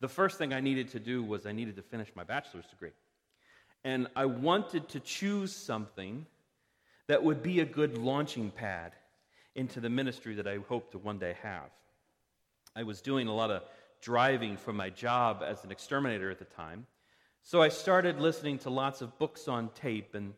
The 0.00 0.08
first 0.08 0.38
thing 0.38 0.52
I 0.52 0.60
needed 0.60 0.90
to 0.90 1.00
do 1.00 1.22
was 1.22 1.46
I 1.46 1.52
needed 1.52 1.76
to 1.76 1.82
finish 1.82 2.08
my 2.14 2.24
bachelor's 2.24 2.66
degree. 2.66 2.90
And 3.84 4.08
I 4.14 4.26
wanted 4.26 4.88
to 4.90 5.00
choose 5.00 5.54
something 5.54 6.26
that 7.08 7.24
would 7.24 7.42
be 7.42 7.60
a 7.60 7.64
good 7.64 7.98
launching 7.98 8.50
pad 8.50 8.92
into 9.54 9.80
the 9.80 9.90
ministry 9.90 10.34
that 10.34 10.46
I 10.46 10.58
hope 10.68 10.92
to 10.92 10.98
one 10.98 11.18
day 11.18 11.36
have. 11.42 11.70
I 12.74 12.84
was 12.84 13.00
doing 13.00 13.28
a 13.28 13.34
lot 13.34 13.50
of 13.50 13.62
driving 14.00 14.56
for 14.56 14.72
my 14.72 14.90
job 14.90 15.42
as 15.44 15.64
an 15.64 15.70
exterminator 15.70 16.30
at 16.30 16.38
the 16.38 16.44
time. 16.44 16.86
So 17.42 17.60
I 17.60 17.68
started 17.68 18.20
listening 18.20 18.58
to 18.60 18.70
lots 18.70 19.02
of 19.02 19.18
books 19.18 19.48
on 19.48 19.68
tape, 19.70 20.14
and 20.14 20.32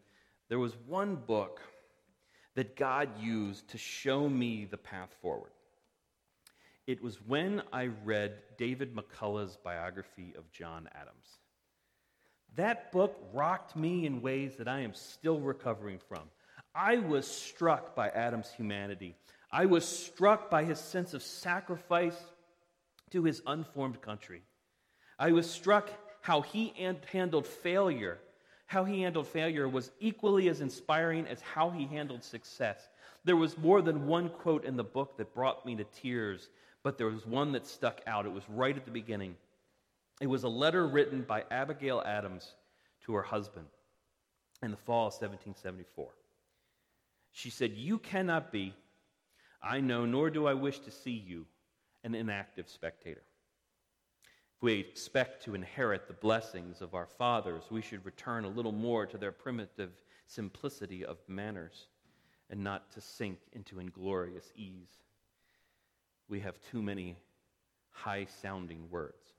there 0.49 0.59
was 0.59 0.75
one 0.87 1.17
book 1.17 1.61
that 2.54 2.76
God 2.76 3.08
used 3.20 3.68
to 3.68 3.78
show 3.78 4.28
me 4.28 4.66
the 4.70 4.76
path 4.76 5.14
forward. 5.20 5.50
It 6.87 7.02
was 7.02 7.16
when 7.26 7.62
I 7.73 7.88
read 8.04 8.34
David 8.58 8.94
McCullough's 8.94 9.56
biography 9.56 10.34
of 10.37 10.50
John 10.52 10.88
Adams. 10.94 11.38
That 12.56 12.92
book 12.92 13.18
rocked 13.32 13.75
me 13.75 14.06
in 14.06 14.23
ways 14.23 14.56
that 14.56 14.68
I 14.68 14.80
am 14.80 14.94
still 14.94 15.40
recovering 15.40 15.99
from. 15.99 16.23
I 16.75 16.99
was 16.99 17.26
struck 17.26 17.94
by 17.94 18.11
Adams' 18.11 18.52
humanity. 18.56 19.16
I 19.50 19.66
was 19.66 19.87
struck 19.87 20.50
by 20.50 20.64
his 20.64 20.78
sense 20.78 21.14
of 21.14 21.23
sacrifice 21.23 22.18
to 23.11 23.25
his 23.25 23.42
unformed 23.46 24.00
country. 24.02 24.42
I 25.18 25.32
was 25.32 25.49
struck 25.50 25.90
how 26.20 26.42
he 26.42 26.73
handled 27.12 27.46
failure. 27.46 28.18
How 28.75 28.83
he 28.83 29.02
handled 29.02 29.28
failure 29.28 29.69
was 29.69 29.93
equally 30.00 30.49
as 30.49 30.61
inspiring 30.61 31.28
as 31.28 31.40
how 31.40 31.71
he 31.71 31.87
handled 31.87 32.25
success. 32.25 32.88
There 33.23 33.37
was 33.37 33.57
more 33.57 33.81
than 33.81 34.09
one 34.09 34.28
quote 34.28 34.64
in 34.64 34.76
the 34.76 34.83
book 34.83 35.16
that 35.16 35.33
brought 35.33 35.64
me 35.64 35.76
to 35.76 35.85
tears, 35.85 36.49
but 36.83 36.99
there 36.99 37.07
was 37.07 37.25
one 37.25 37.52
that 37.52 37.69
stuck 37.69 38.00
out. 38.09 38.26
It 38.26 38.33
was 38.33 38.43
right 38.49 38.76
at 38.76 38.85
the 38.85 38.90
beginning. 38.90 39.37
It 40.21 40.26
was 40.26 40.43
a 40.43 40.49
letter 40.49 40.88
written 40.88 41.23
by 41.23 41.45
Abigail 41.52 42.02
Adams 42.04 42.57
to 43.04 43.14
her 43.14 43.23
husband 43.23 43.66
in 44.61 44.73
the 44.73 44.76
fall 44.76 45.07
of 45.07 45.12
1774. 45.12 46.09
She 47.31 47.50
said, 47.50 47.75
You 47.75 48.00
cannot 48.00 48.50
be, 48.50 48.75
I 49.62 49.83
know, 49.83 50.04
nor 50.04 50.31
do 50.31 50.49
I 50.49 50.54
wish 50.54 50.81
to 50.81 50.90
see 50.90 51.12
you, 51.12 51.47
an 52.02 52.16
inactive 52.16 52.69
spectator. 52.69 53.23
If 54.56 54.62
we 54.62 54.75
expect 54.75 55.44
to 55.44 55.54
inherit 55.54 56.06
the 56.06 56.14
blessings 56.14 56.80
of 56.80 56.94
our 56.94 57.06
fathers, 57.06 57.64
we 57.70 57.82
should 57.82 58.04
return 58.04 58.44
a 58.44 58.49
little 58.49 58.73
more 58.73 59.06
to 59.06 59.19
their 59.19 59.32
primitive 59.32 59.90
simplicity 60.26 61.04
of 61.04 61.19
manners 61.28 61.88
and 62.50 62.62
not 62.62 62.90
to 62.93 63.00
sink 63.00 63.38
into 63.52 63.80
inglorious 63.80 64.52
ease. 64.56 64.90
We 66.28 66.40
have 66.40 66.60
too 66.71 66.82
many 66.82 67.17
high 67.90 68.26
sounding 68.43 68.88
words 68.90 69.34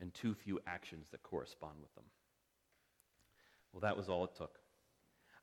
and 0.00 0.14
too 0.14 0.34
few 0.34 0.60
actions 0.66 1.08
that 1.10 1.22
correspond 1.22 1.74
with 1.80 1.94
them. 1.94 2.04
Well, 3.72 3.80
that 3.80 3.96
was 3.96 4.08
all 4.08 4.24
it 4.24 4.36
took. 4.36 4.58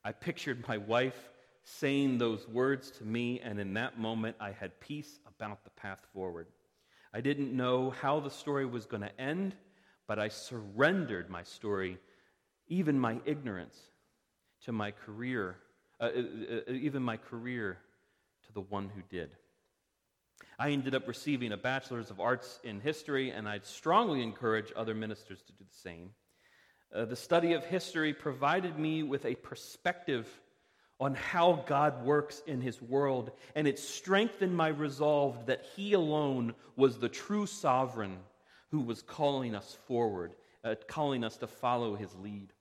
I 0.03 0.11
pictured 0.11 0.67
my 0.67 0.77
wife 0.77 1.29
saying 1.63 2.17
those 2.17 2.47
words 2.47 2.91
to 2.91 3.03
me, 3.03 3.39
and 3.39 3.59
in 3.59 3.73
that 3.73 3.99
moment, 3.99 4.35
I 4.39 4.51
had 4.51 4.79
peace 4.79 5.19
about 5.27 5.63
the 5.63 5.71
path 5.71 6.05
forward. 6.13 6.47
I 7.15 7.21
didn't 7.21 7.55
know 7.55 7.91
how 7.91 8.19
the 8.19 8.29
story 8.29 8.65
was 8.65 8.85
going 8.85 9.03
to 9.03 9.21
end, 9.21 9.55
but 10.05 10.19
I 10.19 10.27
surrendered 10.27 11.29
my 11.29 11.43
story, 11.43 11.97
even 12.67 12.99
my 12.99 13.21
ignorance, 13.23 13.79
to 14.65 14.73
my 14.73 14.91
career, 14.91 15.55
uh, 16.01 16.09
uh, 16.13 16.61
uh, 16.67 16.73
even 16.73 17.01
my 17.01 17.15
career, 17.15 17.77
to 18.47 18.53
the 18.53 18.59
one 18.59 18.89
who 18.93 19.01
did. 19.09 19.29
I 20.59 20.71
ended 20.71 20.93
up 20.93 21.07
receiving 21.07 21.53
a 21.53 21.57
Bachelor's 21.57 22.11
of 22.11 22.19
Arts 22.19 22.59
in 22.65 22.81
History, 22.81 23.29
and 23.29 23.47
I'd 23.47 23.65
strongly 23.65 24.21
encourage 24.21 24.73
other 24.75 24.93
ministers 24.93 25.41
to 25.43 25.53
do 25.53 25.63
the 25.63 25.79
same. 25.89 26.09
Uh, 26.93 27.05
the 27.05 27.15
study 27.15 27.53
of 27.53 27.63
history 27.63 28.13
provided 28.13 28.77
me 28.77 29.03
with 29.03 29.23
a 29.23 29.35
perspective 29.35 30.27
on 30.99 31.13
how 31.15 31.63
God 31.67 32.05
works 32.05 32.41
in 32.47 32.61
his 32.61 32.81
world, 32.81 33.31
and 33.53 33.67
it 33.67 33.79
strengthened 33.79 34.55
my 34.55 34.69
resolve 34.69 35.45
that 35.47 35.65
he 35.75 35.93
alone 35.93 36.55
was 36.75 36.97
the 36.97 37.09
true 37.09 37.45
sovereign 37.45 38.17
who 38.71 38.79
was 38.79 39.01
calling 39.01 39.55
us 39.55 39.77
forward, 39.87 40.35
uh, 40.63 40.75
calling 40.87 41.23
us 41.23 41.37
to 41.37 41.47
follow 41.47 41.95
his 41.95 42.13
lead. 42.15 42.53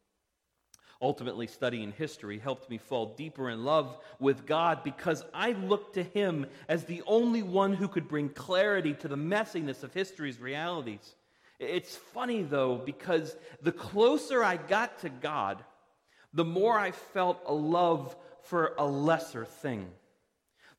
Ultimately, 1.01 1.47
studying 1.47 1.93
history 1.93 2.39
helped 2.39 2.71
me 2.71 2.79
fall 2.79 3.15
deeper 3.15 3.51
in 3.51 3.65
love 3.65 3.99
with 4.19 4.47
God 4.47 4.83
because 4.83 5.23
I 5.35 5.53
looked 5.53 5.95
to 5.95 6.03
him 6.03 6.47
as 6.69 6.85
the 6.85 7.03
only 7.07 7.43
one 7.43 7.75
who 7.75 7.89
could 7.89 8.09
bring 8.09 8.31
clarity 8.31 8.95
to 8.95 9.09
the 9.09 9.17
messiness 9.17 9.83
of 9.83 9.93
history's 9.93 10.41
realities. 10.41 11.15
It's 11.59 11.95
funny, 11.95 12.43
though, 12.43 12.77
because 12.77 13.37
the 13.63 13.73
closer 13.73 14.43
I 14.43 14.57
got 14.57 14.99
to 15.01 15.09
God, 15.09 15.63
the 16.35 16.45
more 16.45 16.79
I 16.79 16.91
felt 16.91 17.41
a 17.47 17.55
love 17.55 18.15
for 18.43 18.75
a 18.77 18.85
lesser 18.85 19.45
thing. 19.45 19.89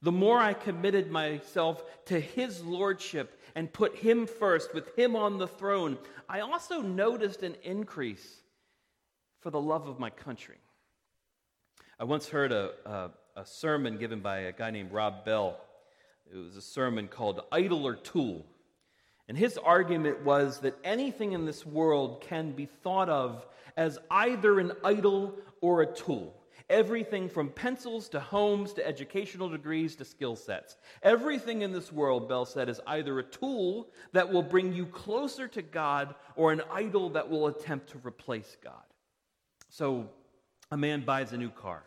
The 0.02 0.12
more 0.12 0.38
I 0.38 0.54
committed 0.54 1.10
myself 1.10 1.84
to 2.06 2.20
His 2.20 2.64
Lordship 2.64 3.42
and 3.56 3.72
put 3.72 3.96
Him 3.96 4.28
first, 4.28 4.74
with 4.74 4.96
Him 4.96 5.16
on 5.16 5.40
the 5.40 5.48
throne, 5.48 5.98
I 6.30 6.42
also 6.42 6.82
noticed 6.82 7.42
an 7.42 7.56
increase 7.64 8.42
for 9.40 9.50
the 9.50 9.62
love 9.62 9.88
of 9.88 9.98
my 9.98 10.10
country. 10.10 10.58
I 12.00 12.04
once 12.04 12.28
heard 12.28 12.52
a, 12.52 12.72
a, 12.86 13.12
a 13.38 13.46
sermon 13.46 13.98
given 13.98 14.20
by 14.20 14.40
a 14.40 14.52
guy 14.52 14.72
named 14.72 14.92
Rob 14.92 15.24
Bell. 15.24 15.58
It 16.32 16.38
was 16.38 16.58
a 16.58 16.62
sermon 16.62 17.08
called 17.08 17.42
Idol 17.52 17.88
or 17.88 17.96
Tool. 17.96 18.46
And 19.28 19.38
his 19.38 19.58
argument 19.58 20.24
was 20.24 20.60
that 20.60 20.78
anything 20.84 21.32
in 21.32 21.46
this 21.46 21.66
world 21.66 22.22
can 22.22 22.52
be 22.52 22.66
thought 22.66 23.10
of 23.10 23.46
as 23.76 23.98
either 24.12 24.60
an 24.60 24.74
idol 24.84 25.36
or 25.62 25.82
a 25.82 25.94
tool. 25.94 26.36
Everything 26.70 27.30
from 27.30 27.50
pencils 27.50 28.10
to 28.10 28.20
homes 28.20 28.74
to 28.74 28.88
educational 28.88 29.50
degrees 29.50 29.96
to 29.98 30.06
skill 30.06 30.36
sets. 30.36 30.78
Everything 31.04 31.62
in 31.62 31.72
this 31.72 31.92
world, 31.92 32.28
Bell 32.28 32.46
said, 32.46 32.70
is 32.70 32.82
either 32.88 33.20
a 33.20 33.24
tool 33.24 33.90
that 34.14 34.32
will 34.32 34.42
bring 34.42 34.74
you 34.74 34.86
closer 34.88 35.48
to 35.50 35.62
God 35.62 36.16
or 36.36 36.52
an 36.52 36.62
idol 36.72 37.12
that 37.12 37.30
will 37.30 37.48
attempt 37.48 37.92
to 37.92 38.00
replace 38.04 38.58
God. 38.64 38.74
So 39.70 40.10
a 40.72 40.78
man 40.78 41.06
buys 41.06 41.34
a 41.34 41.38
new 41.38 41.52
car 41.52 41.84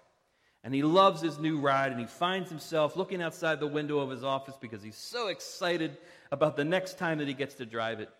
and 0.64 0.74
he 0.74 0.82
loves 0.82 1.20
his 1.20 1.38
new 1.38 1.58
ride 1.58 1.92
and 1.92 2.00
he 2.00 2.06
finds 2.06 2.48
himself 2.48 2.96
looking 2.96 3.22
outside 3.22 3.60
the 3.60 3.66
window 3.66 3.98
of 4.00 4.10
his 4.10 4.24
office 4.24 4.56
because 4.60 4.82
he's 4.82 4.96
so 4.96 5.28
excited 5.28 5.96
about 6.32 6.56
the 6.56 6.64
next 6.64 6.98
time 6.98 7.18
that 7.18 7.28
he 7.28 7.34
gets 7.34 7.54
to 7.54 7.66
drive 7.66 8.00
it. 8.00 8.10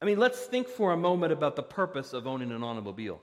I 0.00 0.04
mean, 0.04 0.18
let's 0.18 0.40
think 0.40 0.68
for 0.68 0.92
a 0.92 0.96
moment 0.96 1.32
about 1.32 1.54
the 1.54 1.62
purpose 1.62 2.12
of 2.12 2.26
owning 2.26 2.50
an 2.50 2.64
automobile 2.64 3.22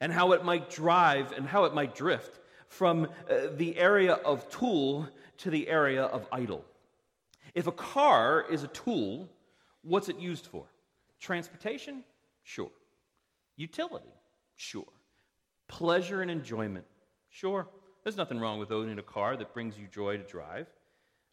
and 0.00 0.12
how 0.12 0.32
it 0.32 0.44
might 0.44 0.70
drive 0.70 1.32
and 1.32 1.46
how 1.46 1.64
it 1.64 1.74
might 1.74 1.94
drift 1.94 2.38
from 2.68 3.04
uh, 3.04 3.48
the 3.56 3.76
area 3.76 4.14
of 4.14 4.48
tool 4.48 5.08
to 5.38 5.50
the 5.50 5.68
area 5.68 6.04
of 6.04 6.26
idol. 6.32 6.64
If 7.54 7.66
a 7.66 7.72
car 7.72 8.46
is 8.48 8.62
a 8.62 8.68
tool, 8.68 9.28
what's 9.82 10.08
it 10.08 10.18
used 10.18 10.46
for? 10.46 10.64
Transportation? 11.20 12.04
Sure. 12.44 12.70
Utility? 13.56 14.14
Sure. 14.54 14.86
Pleasure 15.68 16.22
and 16.22 16.30
enjoyment? 16.30 16.86
Sure. 17.32 17.66
There's 18.04 18.16
nothing 18.16 18.38
wrong 18.38 18.58
with 18.58 18.70
owning 18.70 18.98
a 18.98 19.02
car 19.02 19.36
that 19.36 19.54
brings 19.54 19.78
you 19.78 19.88
joy 19.88 20.18
to 20.18 20.22
drive 20.22 20.68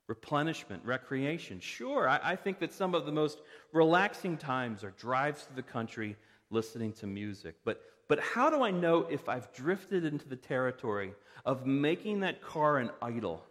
replenishment, 0.07 0.83
recreation. 0.83 1.59
Sure, 1.59 2.09
I, 2.09 2.19
I, 2.31 2.35
think 2.35 2.59
that 2.59 2.73
some 2.73 2.95
of 2.95 3.05
the 3.05 3.12
most 3.12 3.38
relaxing 3.71 4.38
times 4.38 4.83
are 4.83 4.89
drives 4.97 5.43
through 5.43 5.57
the 5.57 5.62
country 5.62 6.17
listening 6.49 6.91
to 6.93 7.05
music. 7.05 7.55
But, 7.63 7.83
but 8.07 8.19
how 8.19 8.49
do 8.49 8.63
I 8.63 8.71
know 8.71 9.05
if 9.12 9.29
I've 9.29 9.53
drifted 9.53 10.03
into 10.03 10.27
the 10.27 10.35
territory 10.35 11.13
of 11.45 11.67
making 11.67 12.21
that 12.21 12.41
car 12.41 12.79
an 12.79 12.89
idol 13.03 13.45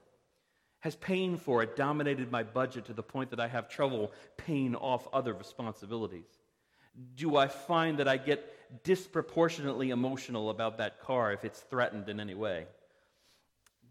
Has 0.80 0.96
paying 0.96 1.36
for 1.36 1.62
it 1.62 1.76
dominated 1.76 2.32
my 2.32 2.42
budget 2.42 2.84
to 2.86 2.92
the 2.92 3.04
point 3.04 3.30
that 3.30 3.40
I 3.40 3.46
have 3.46 3.68
trouble 3.68 4.10
paying 4.36 4.74
off 4.74 5.06
other 5.12 5.34
responsibilities? 5.34 6.26
Do 7.16 7.36
I 7.36 7.48
find 7.48 7.98
that 7.98 8.08
I 8.08 8.16
get 8.16 8.84
disproportionately 8.84 9.90
emotional 9.90 10.50
about 10.50 10.78
that 10.78 11.00
car 11.00 11.32
if 11.32 11.44
it's 11.44 11.60
threatened 11.60 12.08
in 12.08 12.20
any 12.20 12.34
way? 12.34 12.66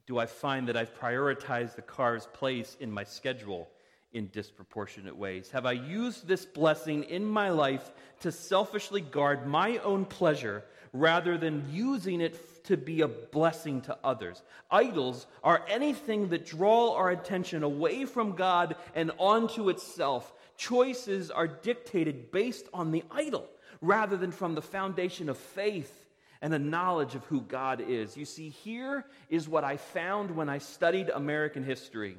Do 0.06 0.18
I 0.18 0.26
find 0.26 0.68
that 0.68 0.78
I've 0.78 0.98
prioritized 0.98 1.76
the 1.76 1.82
car's 1.82 2.28
place 2.34 2.78
in 2.80 2.92
my 2.92 3.04
schedule 3.04 3.70
in 4.14 4.28
disproportionate 4.28 5.16
ways? 5.16 5.50
Have 5.52 5.66
I 5.66 5.74
used 5.74 6.28
this 6.28 6.46
blessing 6.46 7.04
in 7.04 7.26
my 7.26 7.50
life 7.50 7.92
to 8.22 8.32
selfishly 8.32 9.02
guard 9.02 9.48
my 9.48 9.78
own 9.80 10.06
pleasure 10.06 10.64
rather 10.94 11.38
than 11.38 11.66
using 11.72 12.22
it 12.22 12.64
to 12.66 12.78
be 12.78 13.02
a 13.02 13.08
blessing 13.08 13.82
to 13.82 13.98
others. 14.04 14.42
Idols 14.70 15.26
are 15.44 15.64
anything 15.70 16.30
that 16.30 16.46
draw 16.46 16.96
our 16.96 17.10
attention 17.10 17.64
away 17.64 18.06
from 18.06 18.36
God 18.36 18.76
and 18.94 19.12
onto 19.18 19.70
itself. 19.70 20.34
Choices 20.58 21.32
are 21.32 21.48
dictated 21.48 22.32
based 22.32 22.68
on 22.74 22.92
the 22.92 23.04
idol 23.12 23.48
rather 23.82 24.18
than 24.18 24.32
from 24.32 24.56
the 24.56 24.62
foundation 24.62 25.30
of 25.30 25.38
faith 25.38 26.06
and 26.42 26.54
a 26.54 26.60
knowledge 26.60 27.16
of 27.16 27.24
who 27.26 27.42
God 27.42 27.82
is. 27.82 28.18
You 28.18 28.26
see, 28.26 28.50
here 28.50 29.06
is 29.30 29.48
what 29.48 29.64
I 29.64 29.78
found 29.78 30.32
when 30.32 30.50
I 30.50 30.58
studied 30.58 31.10
American 31.10 31.64
history. 31.64 32.18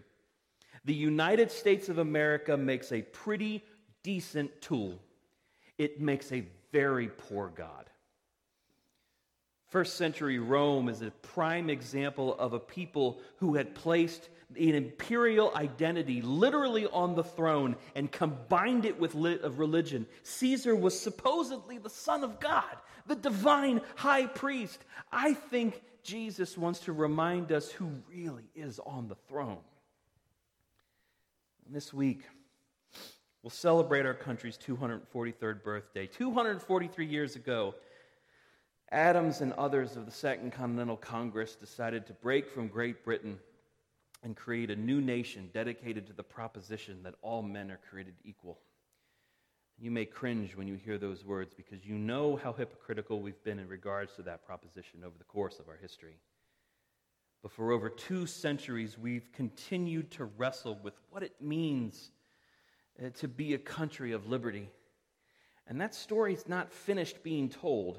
The 0.84 0.94
United 0.94 1.50
States 1.50 1.88
of 1.88 1.98
America 1.98 2.56
makes 2.56 2.92
a 2.92 3.02
pretty 3.02 3.64
decent 4.02 4.62
tool, 4.62 4.98
it 5.76 6.00
makes 6.00 6.32
a 6.32 6.44
very 6.72 7.08
poor 7.08 7.48
God. 7.48 7.90
First 9.68 9.96
century 9.96 10.38
Rome 10.38 10.88
is 10.88 11.02
a 11.02 11.10
prime 11.10 11.68
example 11.68 12.34
of 12.38 12.54
a 12.54 12.60
people 12.60 13.20
who 13.36 13.54
had 13.54 13.74
placed 13.74 14.30
an 14.56 14.74
imperial 14.74 15.52
identity 15.54 16.22
literally 16.22 16.86
on 16.86 17.14
the 17.14 17.24
throne 17.24 17.76
and 17.94 18.10
combined 18.10 18.84
it 18.84 18.98
with 18.98 19.14
of 19.14 19.58
religion. 19.58 20.06
Caesar 20.22 20.74
was 20.74 20.98
supposedly 20.98 21.78
the 21.78 21.90
Son 21.90 22.24
of 22.24 22.40
God, 22.40 22.76
the 23.06 23.14
divine 23.14 23.80
high 23.96 24.26
priest. 24.26 24.82
I 25.12 25.34
think 25.34 25.82
Jesus 26.02 26.56
wants 26.56 26.80
to 26.80 26.92
remind 26.92 27.52
us 27.52 27.70
who 27.70 27.90
really 28.08 28.48
is 28.54 28.78
on 28.86 29.08
the 29.08 29.16
throne. 29.28 29.58
And 31.66 31.76
this 31.76 31.92
week, 31.92 32.22
we'll 33.42 33.50
celebrate 33.50 34.06
our 34.06 34.14
country's 34.14 34.56
243rd 34.56 35.62
birthday. 35.62 36.06
243 36.06 37.06
years 37.06 37.36
ago, 37.36 37.74
Adams 38.90 39.42
and 39.42 39.52
others 39.52 39.96
of 39.96 40.06
the 40.06 40.12
Second 40.12 40.52
Continental 40.52 40.96
Congress 40.96 41.54
decided 41.54 42.06
to 42.06 42.14
break 42.14 42.48
from 42.48 42.68
Great 42.68 43.04
Britain 43.04 43.38
and 44.28 44.36
create 44.36 44.70
a 44.70 44.76
new 44.76 45.00
nation 45.00 45.48
dedicated 45.54 46.06
to 46.06 46.12
the 46.12 46.22
proposition 46.22 47.02
that 47.02 47.14
all 47.22 47.40
men 47.40 47.70
are 47.70 47.80
created 47.90 48.12
equal. 48.24 48.58
You 49.80 49.90
may 49.90 50.04
cringe 50.04 50.54
when 50.54 50.68
you 50.68 50.74
hear 50.74 50.98
those 50.98 51.24
words 51.24 51.54
because 51.54 51.86
you 51.86 51.94
know 51.94 52.36
how 52.36 52.52
hypocritical 52.52 53.22
we've 53.22 53.42
been 53.42 53.58
in 53.58 53.66
regards 53.68 54.14
to 54.16 54.22
that 54.22 54.44
proposition 54.44 55.00
over 55.02 55.16
the 55.16 55.24
course 55.24 55.58
of 55.58 55.66
our 55.66 55.78
history. 55.80 56.18
But 57.42 57.52
for 57.52 57.72
over 57.72 57.88
two 57.88 58.26
centuries, 58.26 58.98
we've 58.98 59.32
continued 59.32 60.10
to 60.10 60.26
wrestle 60.26 60.78
with 60.82 60.94
what 61.08 61.22
it 61.22 61.40
means 61.40 62.10
uh, 63.02 63.08
to 63.20 63.28
be 63.28 63.54
a 63.54 63.58
country 63.58 64.12
of 64.12 64.26
liberty. 64.26 64.68
And 65.66 65.80
that 65.80 65.94
story's 65.94 66.46
not 66.46 66.70
finished 66.70 67.22
being 67.22 67.48
told. 67.48 67.98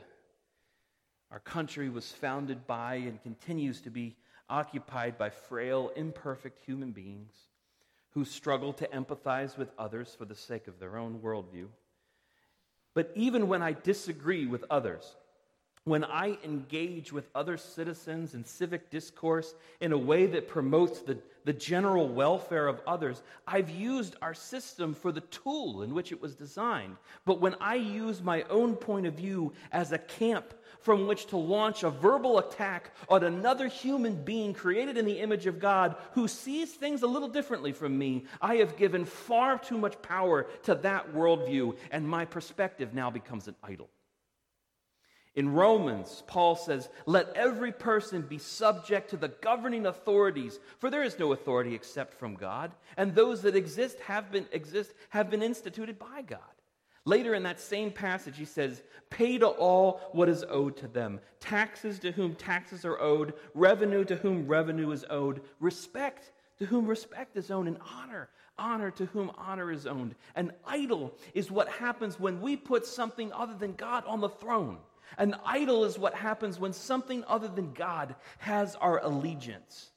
Our 1.31 1.39
country 1.39 1.89
was 1.89 2.11
founded 2.11 2.67
by 2.67 2.95
and 2.95 3.19
continues 3.23 3.81
to 3.81 3.89
be 3.89 4.15
occupied 4.49 5.17
by 5.17 5.29
frail, 5.29 5.91
imperfect 5.95 6.59
human 6.65 6.91
beings 6.91 7.33
who 8.11 8.25
struggle 8.25 8.73
to 8.73 8.87
empathize 8.87 9.57
with 9.57 9.71
others 9.77 10.15
for 10.17 10.25
the 10.25 10.35
sake 10.35 10.67
of 10.67 10.79
their 10.79 10.97
own 10.97 11.19
worldview. 11.19 11.67
But 12.93 13.11
even 13.15 13.47
when 13.47 13.61
I 13.61 13.73
disagree 13.73 14.45
with 14.45 14.65
others, 14.69 15.15
when 15.89 16.03
I 16.03 16.37
engage 16.43 17.11
with 17.11 17.29
other 17.33 17.57
citizens 17.57 18.35
in 18.35 18.45
civic 18.45 18.89
discourse 18.89 19.55
in 19.81 19.91
a 19.91 19.97
way 19.97 20.27
that 20.27 20.47
promotes 20.47 20.99
the, 20.99 21.17
the 21.45 21.53
general 21.53 22.07
welfare 22.07 22.67
of 22.67 22.81
others, 22.85 23.23
I've 23.47 23.69
used 23.69 24.15
our 24.21 24.33
system 24.33 24.93
for 24.93 25.11
the 25.11 25.21
tool 25.21 25.81
in 25.81 25.93
which 25.93 26.11
it 26.11 26.21
was 26.21 26.35
designed. 26.35 26.95
But 27.25 27.41
when 27.41 27.55
I 27.59 27.75
use 27.75 28.21
my 28.21 28.43
own 28.43 28.75
point 28.75 29.07
of 29.07 29.15
view 29.15 29.53
as 29.71 29.91
a 29.91 29.97
camp 29.97 30.53
from 30.79 31.07
which 31.07 31.25
to 31.27 31.37
launch 31.37 31.83
a 31.83 31.89
verbal 31.89 32.39
attack 32.39 32.93
on 33.09 33.23
another 33.23 33.67
human 33.67 34.15
being 34.23 34.53
created 34.53 34.97
in 34.97 35.05
the 35.05 35.19
image 35.19 35.45
of 35.45 35.59
God 35.59 35.95
who 36.13 36.27
sees 36.27 36.73
things 36.73 37.01
a 37.01 37.07
little 37.07 37.27
differently 37.27 37.71
from 37.73 37.97
me, 37.97 38.25
I 38.41 38.57
have 38.57 38.77
given 38.77 39.05
far 39.05 39.57
too 39.57 39.77
much 39.77 40.01
power 40.01 40.43
to 40.63 40.75
that 40.75 41.13
worldview, 41.13 41.77
and 41.91 42.07
my 42.07 42.25
perspective 42.25 42.93
now 42.93 43.09
becomes 43.09 43.47
an 43.47 43.55
idol. 43.63 43.89
In 45.35 45.53
Romans, 45.53 46.23
Paul 46.27 46.55
says, 46.55 46.89
Let 47.05 47.35
every 47.35 47.71
person 47.71 48.23
be 48.23 48.39
subject 48.39 49.11
to 49.11 49.17
the 49.17 49.27
governing 49.27 49.85
authorities, 49.85 50.59
for 50.79 50.89
there 50.89 51.03
is 51.03 51.19
no 51.19 51.33
authority 51.33 51.75
except 51.75 52.13
from 52.13 52.35
God, 52.35 52.71
and 52.97 53.13
those 53.13 53.41
that 53.43 53.55
exist 53.55 53.99
have 53.99 54.31
been, 54.31 54.47
exist, 54.51 54.93
have 55.09 55.29
been 55.29 55.43
instituted 55.43 55.99
by 55.99 56.23
God. 56.23 56.39
Later 57.05 57.33
in 57.33 57.43
that 57.43 57.59
same 57.59 57.91
passage, 57.91 58.37
he 58.37 58.45
says, 58.45 58.81
Pay 59.09 59.37
to 59.37 59.47
all 59.47 60.01
what 60.11 60.29
is 60.29 60.43
owed 60.49 60.77
to 60.77 60.87
them 60.87 61.19
taxes 61.39 61.99
to 61.99 62.11
whom 62.11 62.35
taxes 62.35 62.83
are 62.83 62.99
owed, 62.99 63.33
revenue 63.53 64.03
to 64.05 64.15
whom 64.15 64.47
revenue 64.47 64.91
is 64.91 65.05
owed, 65.09 65.41
respect 65.59 66.31
to 66.57 66.65
whom 66.65 66.85
respect 66.85 67.37
is 67.37 67.49
owed, 67.49 67.67
and 67.67 67.77
honor, 67.95 68.29
honor 68.57 68.91
to 68.91 69.05
whom 69.05 69.31
honor 69.37 69.71
is 69.71 69.87
owed. 69.87 70.15
An 70.35 70.51
idol 70.67 71.15
is 71.33 71.49
what 71.49 71.69
happens 71.69 72.19
when 72.19 72.41
we 72.41 72.55
put 72.55 72.85
something 72.85 73.31
other 73.31 73.55
than 73.55 73.73
God 73.73 74.03
on 74.05 74.19
the 74.19 74.29
throne. 74.29 74.77
An 75.17 75.35
idol 75.45 75.85
is 75.85 75.97
what 75.97 76.13
happens 76.13 76.59
when 76.59 76.73
something 76.73 77.23
other 77.27 77.47
than 77.47 77.73
God 77.73 78.15
has 78.39 78.75
our 78.75 79.03
allegiance. 79.03 79.91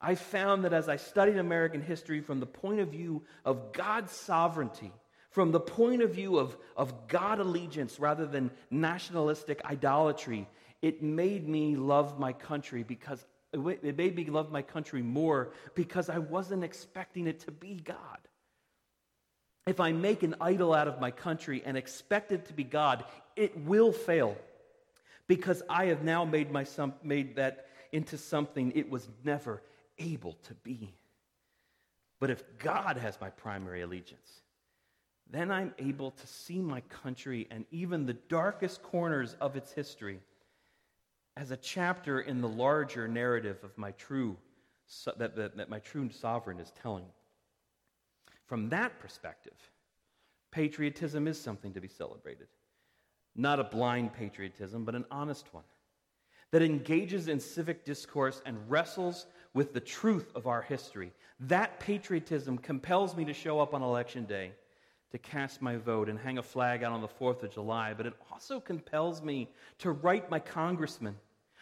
I 0.00 0.16
found 0.16 0.64
that 0.64 0.72
as 0.72 0.88
I 0.88 0.96
studied 0.96 1.36
American 1.36 1.80
history 1.80 2.20
from 2.20 2.40
the 2.40 2.46
point 2.46 2.80
of 2.80 2.88
view 2.88 3.22
of 3.44 3.72
God's 3.72 4.12
sovereignty, 4.12 4.92
from 5.30 5.52
the 5.52 5.60
point 5.60 6.02
of 6.02 6.14
view 6.14 6.38
of, 6.38 6.56
of 6.76 7.08
God 7.08 7.38
allegiance 7.38 8.00
rather 8.00 8.26
than 8.26 8.50
nationalistic 8.70 9.64
idolatry, 9.64 10.48
it 10.82 11.02
made 11.02 11.48
me 11.48 11.76
love 11.76 12.18
my 12.18 12.32
country 12.32 12.82
because 12.82 13.24
it 13.52 13.96
made 13.96 14.16
me 14.16 14.24
love 14.24 14.50
my 14.50 14.62
country 14.62 15.02
more 15.02 15.52
because 15.74 16.08
I 16.08 16.18
wasn't 16.18 16.64
expecting 16.64 17.26
it 17.26 17.40
to 17.40 17.52
be 17.52 17.74
God. 17.74 18.18
If 19.66 19.78
I 19.78 19.92
make 19.92 20.22
an 20.22 20.34
idol 20.40 20.74
out 20.74 20.88
of 20.88 21.00
my 21.00 21.10
country 21.10 21.62
and 21.64 21.76
expect 21.76 22.32
it 22.32 22.46
to 22.46 22.52
be 22.52 22.64
God, 22.64 23.04
it 23.36 23.56
will 23.58 23.92
fail 23.92 24.36
because 25.28 25.62
I 25.68 25.86
have 25.86 26.02
now 26.02 26.24
made, 26.24 26.50
my, 26.50 26.66
made 27.02 27.36
that 27.36 27.66
into 27.92 28.18
something 28.18 28.72
it 28.74 28.90
was 28.90 29.08
never 29.24 29.62
able 29.98 30.32
to 30.44 30.54
be. 30.54 30.94
But 32.18 32.30
if 32.30 32.42
God 32.58 32.96
has 32.96 33.20
my 33.20 33.30
primary 33.30 33.82
allegiance, 33.82 34.42
then 35.30 35.50
I'm 35.50 35.74
able 35.78 36.10
to 36.10 36.26
see 36.26 36.60
my 36.60 36.80
country 36.82 37.46
and 37.50 37.64
even 37.70 38.04
the 38.04 38.12
darkest 38.12 38.82
corners 38.82 39.36
of 39.40 39.56
its 39.56 39.72
history 39.72 40.20
as 41.36 41.50
a 41.50 41.56
chapter 41.56 42.20
in 42.20 42.40
the 42.40 42.48
larger 42.48 43.08
narrative 43.08 43.58
of 43.62 43.76
my 43.78 43.92
true 43.92 44.36
that, 45.16 45.36
that, 45.36 45.56
that 45.56 45.70
my 45.70 45.78
true 45.78 46.10
sovereign 46.10 46.60
is 46.60 46.72
telling. 46.82 47.06
From 48.46 48.68
that 48.70 48.98
perspective, 48.98 49.56
patriotism 50.50 51.26
is 51.26 51.40
something 51.40 51.72
to 51.72 51.80
be 51.80 51.88
celebrated. 51.88 52.48
Not 53.34 53.60
a 53.60 53.64
blind 53.64 54.12
patriotism, 54.12 54.84
but 54.84 54.94
an 54.94 55.06
honest 55.10 55.52
one 55.52 55.64
that 56.50 56.62
engages 56.62 57.28
in 57.28 57.40
civic 57.40 57.84
discourse 57.84 58.42
and 58.44 58.58
wrestles 58.70 59.26
with 59.54 59.72
the 59.72 59.80
truth 59.80 60.30
of 60.34 60.46
our 60.46 60.62
history. 60.62 61.12
That 61.40 61.80
patriotism 61.80 62.58
compels 62.58 63.16
me 63.16 63.24
to 63.24 63.32
show 63.32 63.58
up 63.58 63.72
on 63.72 63.82
election 63.82 64.26
day 64.26 64.52
to 65.12 65.18
cast 65.18 65.60
my 65.60 65.76
vote 65.76 66.08
and 66.08 66.18
hang 66.18 66.38
a 66.38 66.42
flag 66.42 66.82
out 66.82 66.92
on 66.92 67.00
the 67.00 67.08
4th 67.08 67.42
of 67.42 67.52
July, 67.52 67.94
but 67.94 68.06
it 68.06 68.14
also 68.30 68.60
compels 68.60 69.22
me 69.22 69.50
to 69.78 69.92
write 69.92 70.30
my 70.30 70.38
congressman 70.38 71.16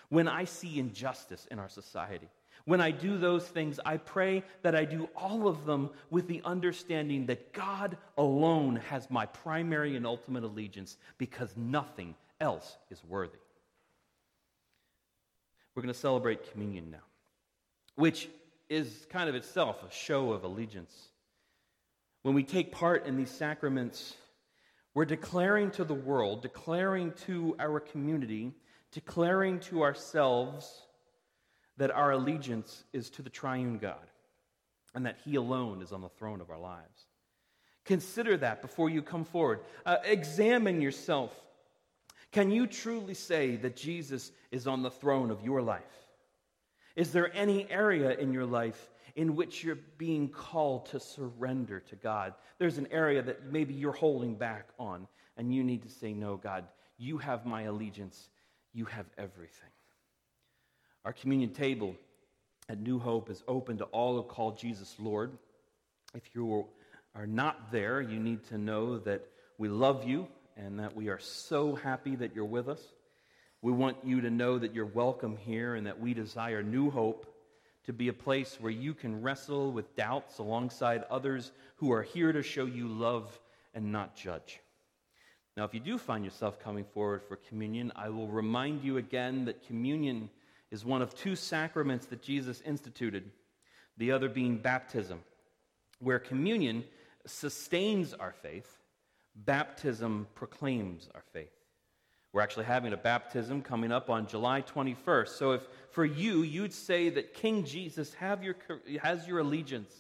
when 0.09 0.29
I 0.29 0.45
see 0.45 0.79
injustice 0.79 1.47
in 1.51 1.59
our 1.59 1.69
society. 1.69 2.29
When 2.65 2.81
I 2.81 2.91
do 2.91 3.19
those 3.19 3.47
things, 3.47 3.81
I 3.85 3.97
pray 3.97 4.45
that 4.63 4.75
I 4.75 4.85
do 4.85 5.09
all 5.17 5.49
of 5.49 5.65
them 5.65 5.91
with 6.11 6.29
the 6.29 6.43
understanding 6.45 7.27
that 7.27 7.53
God 7.53 7.97
alone 8.19 8.77
has 8.77 9.11
my 9.11 9.27
primary 9.27 9.97
and 9.97 10.07
ultimate 10.07 10.45
allegiance 10.45 10.97
because 11.19 11.57
nothing 11.57 12.15
else 12.41 12.77
is 12.91 13.03
worthy. 13.05 13.39
We're 15.75 15.83
going 15.83 15.95
to 15.95 15.99
celebrate 15.99 16.51
communion 16.53 16.91
now, 16.91 16.99
which 17.95 18.29
is 18.69 19.07
kind 19.11 19.29
of 19.29 19.35
itself 19.35 19.83
a 19.83 19.93
show 19.93 20.33
of 20.33 20.45
allegiance. 20.45 20.95
When 22.23 22.35
we 22.35 22.43
take 22.43 22.73
part 22.73 23.07
in 23.07 23.17
these 23.17 23.31
sacraments, 23.31 24.15
we're 24.95 25.07
declaring 25.07 25.71
to 25.73 25.85
the 25.85 25.95
world, 25.95 26.43
declaring 26.43 27.13
to 27.27 27.57
our 27.59 27.81
community, 27.81 28.53
declaring 28.93 29.61
to 29.61 29.83
ourselves 29.83 30.83
that 31.81 31.91
our 31.91 32.13
allegiance 32.13 32.85
is 32.93 33.09
to 33.09 33.23
the 33.23 33.31
triune 33.31 33.79
God. 33.79 34.07
and 34.95 35.07
that 35.07 35.17
He 35.25 35.37
alone 35.37 35.83
is 35.83 35.93
on 35.93 36.03
the 36.03 36.09
throne 36.09 36.41
of 36.41 36.51
our 36.51 36.59
lives. 36.59 37.07
Consider 37.87 38.37
that 38.37 38.61
before 38.61 38.91
you 38.91 39.03
come 39.03 39.25
forward. 39.25 39.61
Uh, 39.87 39.97
examine 40.05 40.83
yourself. 40.83 41.33
Can 42.33 42.51
you 42.51 42.67
truly 42.67 43.15
say 43.15 43.57
that 43.57 43.77
Jesus 43.77 44.31
is 44.51 44.67
on 44.67 44.83
the 44.83 44.91
throne 44.91 45.31
of 45.31 45.43
your 45.43 45.63
life? 45.63 45.81
Is 46.97 47.13
there 47.13 47.35
any 47.35 47.71
area 47.71 48.11
in 48.11 48.33
your 48.33 48.47
life 48.47 48.91
in 49.17 49.35
which 49.35 49.65
you're 49.65 49.79
being 49.97 50.29
called 50.29 50.87
to 50.87 51.01
surrender 51.01 51.81
to 51.81 51.97
God? 51.97 52.35
There's 52.59 52.79
an 52.79 52.89
area 52.91 53.23
that 53.23 53.51
maybe 53.51 53.73
you're 53.73 53.93
holding 53.93 54.35
back 54.35 54.69
on, 54.79 55.07
and 55.39 55.55
you 55.55 55.65
need 55.65 55.85
to 55.85 55.89
say, 55.89 56.13
No, 56.13 56.37
God, 56.37 56.67
you 56.99 57.17
have 57.19 57.47
my 57.47 57.63
allegiance, 57.63 58.29
you 58.75 58.85
have 58.85 59.07
everything. 59.17 59.70
Our 61.03 61.15
communion 61.15 61.55
table 61.55 61.97
at 62.69 62.79
New 62.79 62.99
Hope 62.99 63.31
is 63.31 63.43
open 63.49 63.79
to 63.79 63.85
all 63.85 64.17
who 64.17 64.23
call 64.23 64.53
Jesus 64.53 64.97
Lord. 64.99 65.33
If 66.15 66.35
you 66.35 66.67
are 67.15 67.27
not 67.27 67.73
there, 67.73 68.03
you 68.03 68.21
need 68.21 68.45
to 68.49 68.59
know 68.59 68.99
that 68.99 69.27
we 69.57 69.69
love 69.69 70.07
you 70.07 70.29
and 70.59 70.79
that 70.79 70.95
we 70.95 71.09
are 71.09 71.19
so 71.19 71.75
happy 71.75 72.17
that 72.17 72.35
you're 72.35 72.45
with 72.45 72.69
us. 72.69 72.83
We 73.63 73.73
want 73.73 73.97
you 74.05 74.21
to 74.21 74.31
know 74.31 74.59
that 74.59 74.75
you're 74.75 74.85
welcome 74.85 75.39
here 75.39 75.75
and 75.75 75.87
that 75.87 75.99
we 75.99 76.13
desire 76.13 76.63
New 76.63 76.91
Hope 76.91 77.27
to 77.87 77.95
be 77.95 78.09
a 78.09 78.13
place 78.13 78.59
where 78.61 78.71
you 78.71 78.93
can 78.93 79.23
wrestle 79.23 79.73
with 79.73 79.97
doubts 79.97 80.37
alongside 80.37 81.05
others 81.11 81.51
who 81.77 81.93
are 81.93 82.03
here 82.03 82.31
to 82.31 82.43
show 82.43 82.67
you 82.67 82.89
love 82.89 83.41
and 83.73 83.91
not 83.91 84.17
judge. 84.17 84.61
Now, 85.57 85.65
if 85.65 85.73
you 85.73 85.81
do 85.81 85.97
find 85.97 86.27
yourself 86.27 86.61
coming 86.61 86.85
forward 86.85 87.23
for 87.23 87.37
communion, 87.37 87.91
I 87.97 88.11
will 88.11 88.29
remind 88.29 88.85
you 88.85 88.99
again 88.99 89.47
that 89.47 89.67
communion 89.67 90.29
is 90.71 90.85
one 90.85 91.03
of 91.03 91.15
two 91.15 91.37
sacraments 91.37 92.07
that 92.07 92.23
Jesus 92.23 92.61
instituted, 92.65 93.31
the 93.97 94.13
other 94.13 94.29
being 94.29 94.59
baptism, 94.59 95.21
where 95.99 96.19
communion 96.19 96.85
sustains 97.27 98.15
our 98.15 98.33
faith, 98.33 98.79
baptism 99.35 100.27
proclaims 100.35 101.09
our 101.15 101.25
faith. 101.33 101.53
We're 102.33 102.43
actually 102.43 102.67
having 102.67 102.93
a 102.93 102.97
baptism 102.97 103.63
coming 103.63 103.91
up 103.91 104.09
on 104.09 104.29
July 104.29 104.63
21st. 104.63 105.29
So 105.31 105.53
if 105.53 105.63
for 105.91 106.05
you, 106.05 106.43
you'd 106.43 106.73
say 106.73 107.11
that 107.11 107.35
King 107.35 107.65
Jesus 107.65 108.15
your, 108.21 108.57
has 109.03 109.27
your 109.27 109.41
allegiance 109.41 109.93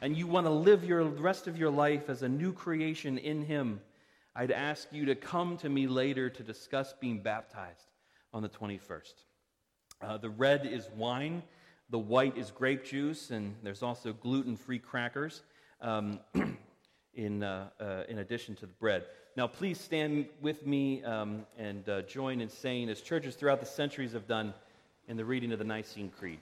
and 0.00 0.16
you 0.16 0.26
want 0.26 0.46
to 0.46 0.50
live 0.50 0.84
your 0.84 1.04
rest 1.04 1.46
of 1.46 1.56
your 1.56 1.70
life 1.70 2.08
as 2.08 2.22
a 2.22 2.28
new 2.28 2.52
creation 2.52 3.18
in 3.18 3.42
him, 3.42 3.80
I'd 4.34 4.50
ask 4.50 4.88
you 4.92 5.06
to 5.06 5.14
come 5.14 5.56
to 5.58 5.68
me 5.68 5.86
later 5.86 6.30
to 6.30 6.42
discuss 6.42 6.94
being 7.00 7.20
baptized 7.20 7.86
on 8.32 8.42
the 8.42 8.48
21st. 8.48 9.14
Uh, 10.00 10.16
the 10.16 10.30
red 10.30 10.64
is 10.64 10.88
wine, 10.96 11.42
the 11.90 11.98
white 11.98 12.36
is 12.36 12.52
grape 12.52 12.84
juice, 12.84 13.30
and 13.30 13.54
there's 13.64 13.82
also 13.82 14.12
gluten 14.12 14.56
free 14.56 14.78
crackers 14.78 15.42
um, 15.80 16.20
in, 17.14 17.42
uh, 17.42 17.68
uh, 17.80 18.04
in 18.08 18.18
addition 18.18 18.54
to 18.54 18.66
the 18.66 18.72
bread. 18.74 19.04
Now, 19.36 19.48
please 19.48 19.80
stand 19.80 20.26
with 20.40 20.64
me 20.66 21.02
um, 21.02 21.46
and 21.56 21.88
uh, 21.88 22.02
join 22.02 22.40
in 22.40 22.48
saying, 22.48 22.88
as 22.90 23.00
churches 23.00 23.34
throughout 23.34 23.58
the 23.58 23.66
centuries 23.66 24.12
have 24.12 24.28
done, 24.28 24.54
in 25.08 25.16
the 25.16 25.24
reading 25.24 25.52
of 25.52 25.58
the 25.58 25.64
Nicene 25.64 26.10
Creed. 26.10 26.38